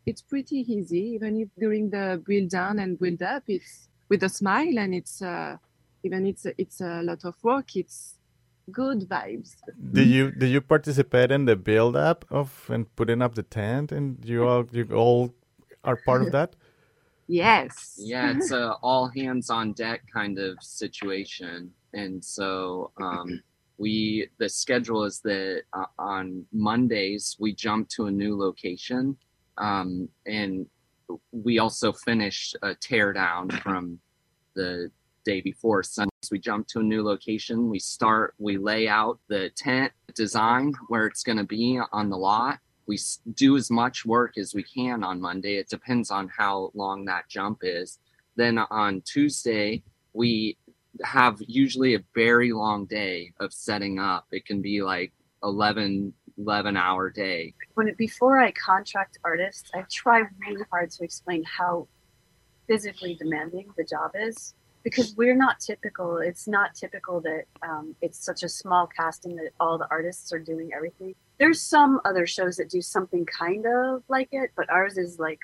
[0.08, 1.02] it's pretty easy.
[1.16, 5.22] Even if during the build down and build up, it's with a smile, and it's
[5.22, 5.58] uh,
[6.04, 7.76] even it's it's a lot of work.
[7.76, 8.16] It's
[8.72, 9.56] good vibes.
[9.92, 13.92] Do you do you participate in the build up of and putting up the tent,
[13.92, 15.34] and you all you all
[15.84, 16.56] are part of that?
[17.30, 18.00] Yes.
[18.00, 23.42] Yeah, it's a all hands on deck kind of situation, and so um,
[23.78, 29.18] we the schedule is that uh, on Mondays we jump to a new location,
[29.58, 30.66] um, and
[31.32, 34.00] we also finish a teardown from
[34.56, 34.92] the
[35.26, 36.12] day before Sundays.
[36.32, 37.70] We jump to a new location.
[37.70, 38.34] We start.
[38.40, 42.60] We lay out the tent design where it's going to be on the lot.
[42.88, 42.98] We
[43.34, 45.56] do as much work as we can on Monday.
[45.58, 48.00] It depends on how long that jump is.
[48.38, 49.84] Then on Tuesday,
[50.14, 50.58] we
[51.04, 54.28] have usually a very long day of setting up.
[54.32, 55.12] It can be like
[55.44, 57.54] 11, 11 hour day.
[57.74, 61.88] When before I contract artists, I try really hard to explain how
[62.68, 66.18] physically demanding the job is because we're not typical.
[66.18, 70.40] It's not typical that um, it's such a small casting that all the artists are
[70.40, 71.16] doing everything.
[71.40, 75.40] There's some other shows that do something kind of like it, but ours is like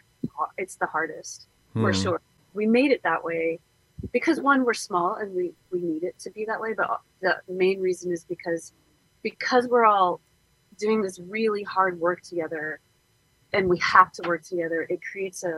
[0.58, 1.82] it's the hardest hmm.
[1.82, 2.22] for sure.
[2.54, 3.60] We made it that way
[4.12, 7.38] because one we're small and we we need it to be that way but the
[7.48, 8.74] main reason is because
[9.22, 10.20] because we're all
[10.86, 12.80] doing this really hard work together
[13.54, 15.56] and we have to work together it creates a,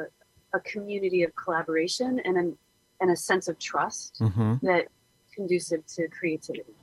[0.54, 2.58] a community of collaboration and an,
[3.02, 4.54] and a sense of trust mm-hmm.
[4.66, 4.88] that
[5.36, 6.76] conducive to creativity.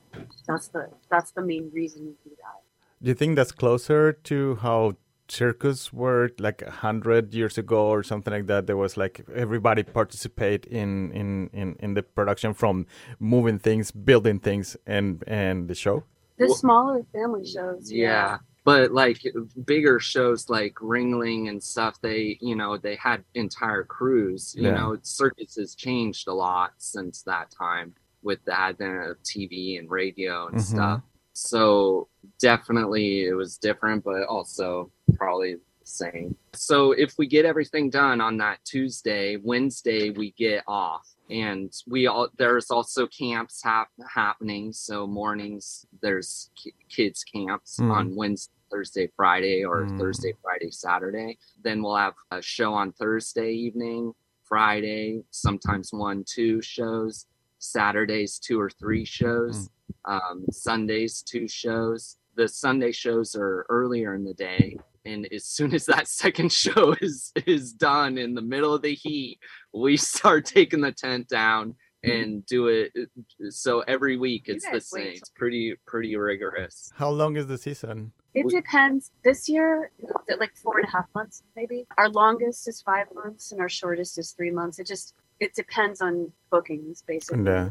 [0.47, 2.59] That's the that's the main reason we do that.
[3.01, 4.95] Do you think that's closer to how
[5.27, 8.67] circus were like a hundred years ago or something like that?
[8.67, 12.85] There was like everybody participate in, in in in the production from
[13.19, 16.03] moving things building things and and the show
[16.37, 18.07] the well, smaller family shows yeah.
[18.07, 18.37] yeah.
[18.63, 19.21] but like
[19.65, 24.75] bigger shows like ringling and stuff they you know they had entire crews you yeah.
[24.75, 29.89] know circus has changed a lot since that time with the advent of tv and
[29.89, 30.75] radio and mm-hmm.
[30.75, 31.01] stuff
[31.33, 32.07] so
[32.39, 36.35] definitely it was different, but also probably the same.
[36.53, 41.07] So if we get everything done on that Tuesday, Wednesday we get off.
[41.33, 44.71] And we all there's also camps hap- happening.
[44.71, 47.91] So mornings there's k- kids camps mm.
[47.91, 49.99] on Wednesday, Thursday, Friday, or mm.
[49.99, 51.37] Thursday, Friday, Saturday.
[51.63, 54.13] Then we'll have a show on Thursday evening,
[54.43, 57.25] Friday, sometimes one, two shows,
[57.59, 59.67] Saturdays, two or three shows.
[59.67, 59.69] Mm
[60.05, 62.17] um, Sundays, two shows.
[62.35, 66.95] The Sunday shows are earlier in the day, and as soon as that second show
[67.01, 69.39] is is done in the middle of the heat,
[69.73, 71.75] we start taking the tent down
[72.05, 72.11] mm-hmm.
[72.11, 72.91] and do it.
[72.97, 75.07] Uh, so every week it's the same.
[75.07, 76.91] It's pretty pretty rigorous.
[76.95, 78.11] How long is the season?
[78.33, 79.11] It depends.
[79.23, 79.91] This year,
[80.39, 81.85] like four and a half months, maybe.
[81.97, 84.79] Our longest is five months, and our shortest is three months.
[84.79, 87.43] It just it depends on bookings, basically.
[87.43, 87.69] Yeah.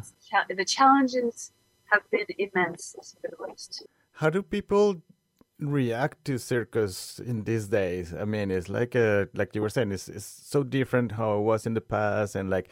[0.49, 1.53] The challenges
[1.93, 2.97] have been immense
[4.13, 5.03] How do people
[5.63, 8.15] react to circus in these days?
[8.15, 11.43] I mean, it's like a like you were saying, it's, it's so different how it
[11.43, 12.71] was in the past, and like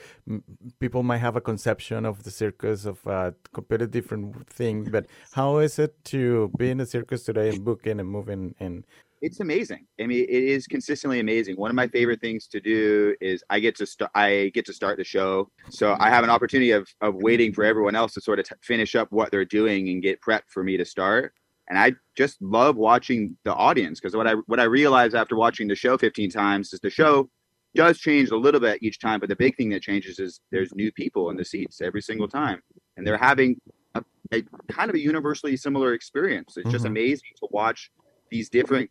[0.79, 4.85] people might have a conception of the circus of a completely different thing.
[4.85, 8.85] But how is it to be in a circus today and booking and moving and
[9.21, 9.87] it's amazing.
[10.01, 11.57] I mean, it is consistently amazing.
[11.57, 14.11] One of my favorite things to do is I get to start.
[14.15, 17.65] I get to start the show, so I have an opportunity of of waiting for
[17.65, 20.77] everyone else to sort of finish up what they're doing and get prepped for me
[20.79, 21.35] to start.
[21.71, 25.69] And I just love watching the audience because what I what I realized after watching
[25.69, 27.31] the show 15 times is the show
[27.77, 30.75] does change a little bit each time, but the big thing that changes is there's
[30.75, 32.61] new people in the seats every single time,
[32.97, 33.61] and they're having
[33.95, 34.03] a,
[34.33, 36.57] a kind of a universally similar experience.
[36.57, 36.73] It's mm-hmm.
[36.73, 37.93] just amazing to watch
[38.31, 38.91] these different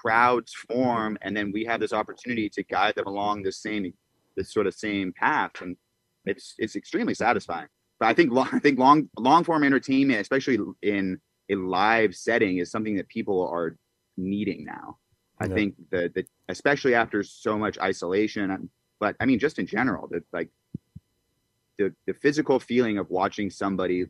[0.00, 3.92] crowds form and then we have this opportunity to guide them along the same
[4.36, 5.76] this sort of same path and
[6.24, 7.66] it's it's extremely satisfying
[7.98, 11.18] but i think long, i think long long form entertainment especially in
[11.50, 13.76] a live setting is something that people are
[14.16, 14.96] needing now
[15.40, 15.54] i yeah.
[15.54, 18.70] think that that especially after so much isolation um,
[19.00, 20.48] but i mean just in general that like
[21.78, 24.06] the the physical feeling of watching somebody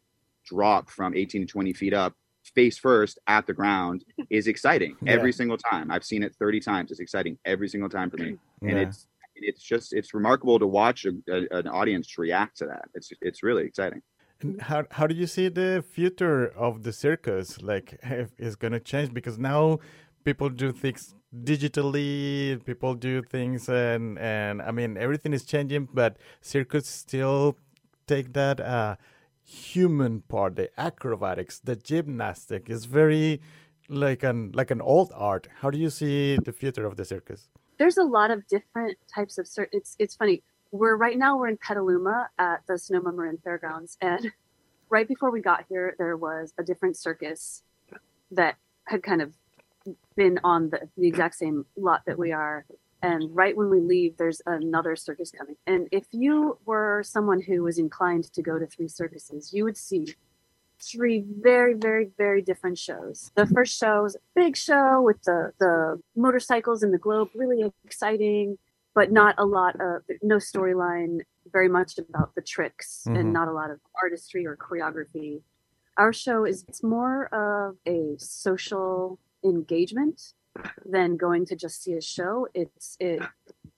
[0.46, 2.14] drop from 18 to 20 feet up
[2.54, 5.12] face first at the ground is exciting yeah.
[5.12, 5.90] every single time.
[5.90, 6.90] I've seen it 30 times.
[6.90, 8.36] It's exciting every single time for me.
[8.62, 8.78] And yeah.
[8.78, 9.06] it's
[9.40, 12.88] it's just it's remarkable to watch a, a, an audience react to that.
[12.94, 14.02] It's it's really exciting.
[14.40, 17.60] And how how do you see the future of the circus?
[17.60, 17.98] Like,
[18.38, 19.80] is going to change because now
[20.24, 22.64] people do things digitally.
[22.64, 27.56] People do things, and and I mean everything is changing, but circus still
[28.06, 28.96] take that uh,
[29.44, 33.40] human part, the acrobatics, the gymnastic is very
[33.88, 35.48] like an like an old art.
[35.60, 37.48] How do you see the future of the circus?
[37.78, 39.70] There's a lot of different types of circus.
[39.72, 40.42] it's it's funny.
[40.70, 44.30] We're right now we're in Petaluma at the Sonoma Marin Fairgrounds and
[44.90, 47.62] right before we got here there was a different circus
[48.30, 49.32] that had kind of
[50.16, 52.66] been on the, the exact same lot that we are
[53.02, 55.56] and right when we leave there's another circus coming.
[55.66, 59.76] And if you were someone who was inclined to go to three circuses you would
[59.76, 60.14] see
[60.80, 63.32] three very very very different shows.
[63.36, 67.72] The first show was a big show with the the motorcycles and the globe really
[67.86, 68.58] exciting
[68.98, 71.20] but not a lot of no storyline
[71.52, 73.18] very much about the tricks Mhm.
[73.18, 75.42] and not a lot of artistry or choreography
[75.98, 80.34] our show is it's more of a social engagement
[80.84, 82.46] than going to just see a show.
[82.54, 83.20] It's it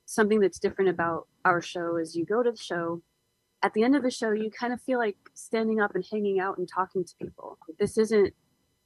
[0.05, 3.03] something that's different about our show is you go to the show.
[3.63, 6.41] At the end of the show, you kind of feel like standing up and hanging
[6.41, 7.59] out and talking to people.
[7.79, 8.35] This isn't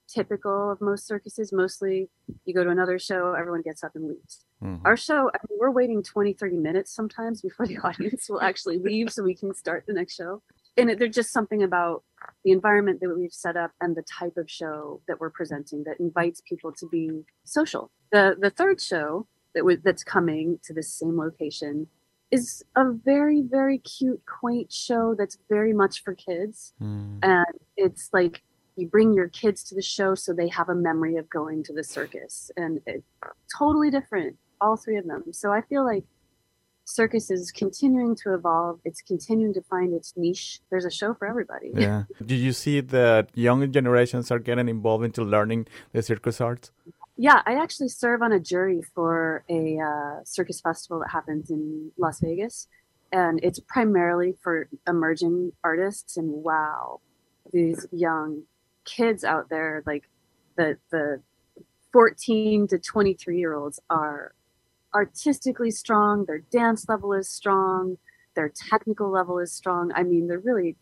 [0.09, 1.52] typical of most circuses.
[1.52, 2.09] Mostly
[2.44, 4.44] you go to another show, everyone gets up and leaves.
[4.62, 4.80] Mhm.
[4.84, 8.78] Our show, I mean, we're waiting 20, 30 minutes sometimes before the audience will actually
[8.78, 10.42] leave so we can start the next show.
[10.76, 12.02] And it, there's just something about
[12.44, 16.00] the environment that we've set up and the type of show that we're presenting that
[16.00, 17.90] invites people to be social.
[18.12, 21.86] The the third show that that's coming to this same location
[22.30, 27.18] is a very very cute quaint show that's very much for kids Mm.
[27.22, 27.46] and
[27.76, 28.42] it's like
[28.77, 31.72] you bring your kids to the show so they have a memory of going to
[31.72, 33.03] the circus and it
[33.57, 36.05] totally different all three of them so i feel like
[36.87, 41.27] circus is continuing to evolve it's continuing to find its niche there's a show for
[41.27, 42.05] everybody Yeah.
[42.27, 46.70] Do you see that younger generations are getting involved into learning the circus arts?
[47.16, 51.93] Yeah, I actually serve on a jury for a uh, circus festival that happens in
[51.97, 52.66] Las Vegas,
[53.12, 56.16] and it's primarily for emerging artists.
[56.16, 57.01] And wow,
[57.53, 58.43] these young
[58.85, 60.09] kids out there, like
[60.57, 61.20] the the
[61.93, 64.35] fourteen to twenty three year olds, are
[64.95, 66.24] artistically strong.
[66.26, 67.99] Their dance level is strong.
[68.35, 69.93] Their technical level is strong.
[69.95, 70.76] I mean, they're really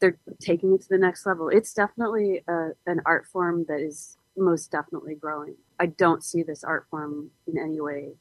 [0.00, 1.48] they're taking it to the next level.
[1.50, 5.56] It's definitely a, an art form that is most definitely growing.
[5.78, 8.14] I don't see this art form in any way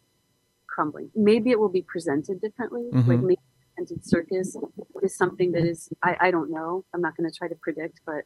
[0.67, 1.09] crumbling.
[1.15, 2.89] Maybe it will be presented differently.
[2.91, 3.23] Like Mhm.
[3.23, 3.41] maybe
[3.75, 4.57] presented circus
[5.01, 6.83] is something that is I, I don't know.
[6.93, 8.23] I'm not going to try to predict, but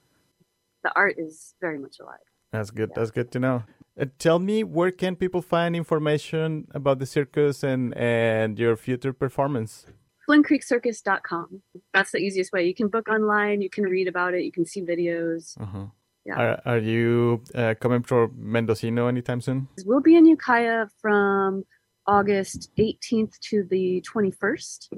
[0.83, 2.27] the art is very much alive.
[2.51, 2.91] That's good.
[2.95, 3.63] That's good to know.
[3.99, 9.13] Uh, tell me, where can people find information about the circus and and your future
[9.13, 9.85] performance?
[10.29, 11.61] FlynnCreekCircus.com.
[11.93, 12.65] That's the easiest way.
[12.65, 13.61] You can book online.
[13.61, 14.43] You can read about it.
[14.43, 15.59] You can see videos.
[15.59, 15.87] Uh-huh.
[16.25, 16.35] Yeah.
[16.35, 19.67] Are, are you uh, coming for Mendocino anytime soon?
[19.85, 21.65] We'll be in Ukiah from
[22.07, 24.93] August 18th to the 21st.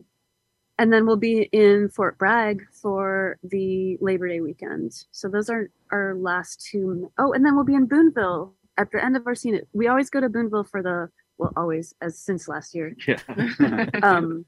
[0.78, 5.06] And then we'll be in Fort Bragg for the Labor Day weekend.
[5.12, 7.12] So those are our last two.
[7.18, 9.62] Oh, and then we'll be in Boonville at the end of our scene.
[9.74, 12.96] We always go to Boonville for the, well, always, as since last year.
[13.08, 13.20] Yeah.
[14.04, 14.46] Um,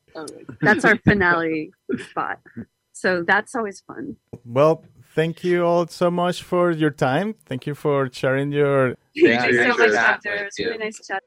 [0.61, 1.71] that's our finale
[2.09, 2.39] spot.
[2.91, 4.17] So that's always fun.
[4.43, 7.35] Well, thank you all so much for your time.
[7.45, 9.91] Thank you for sharing your Thank Thank you you so much.
[9.91, 10.33] Doctor.
[10.33, 10.79] It was really you.
[10.79, 11.23] nice chat.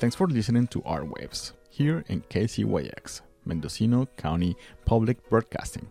[0.00, 5.90] Thanks for listening to our waves here in KZYX, Mendocino County Public Broadcasting.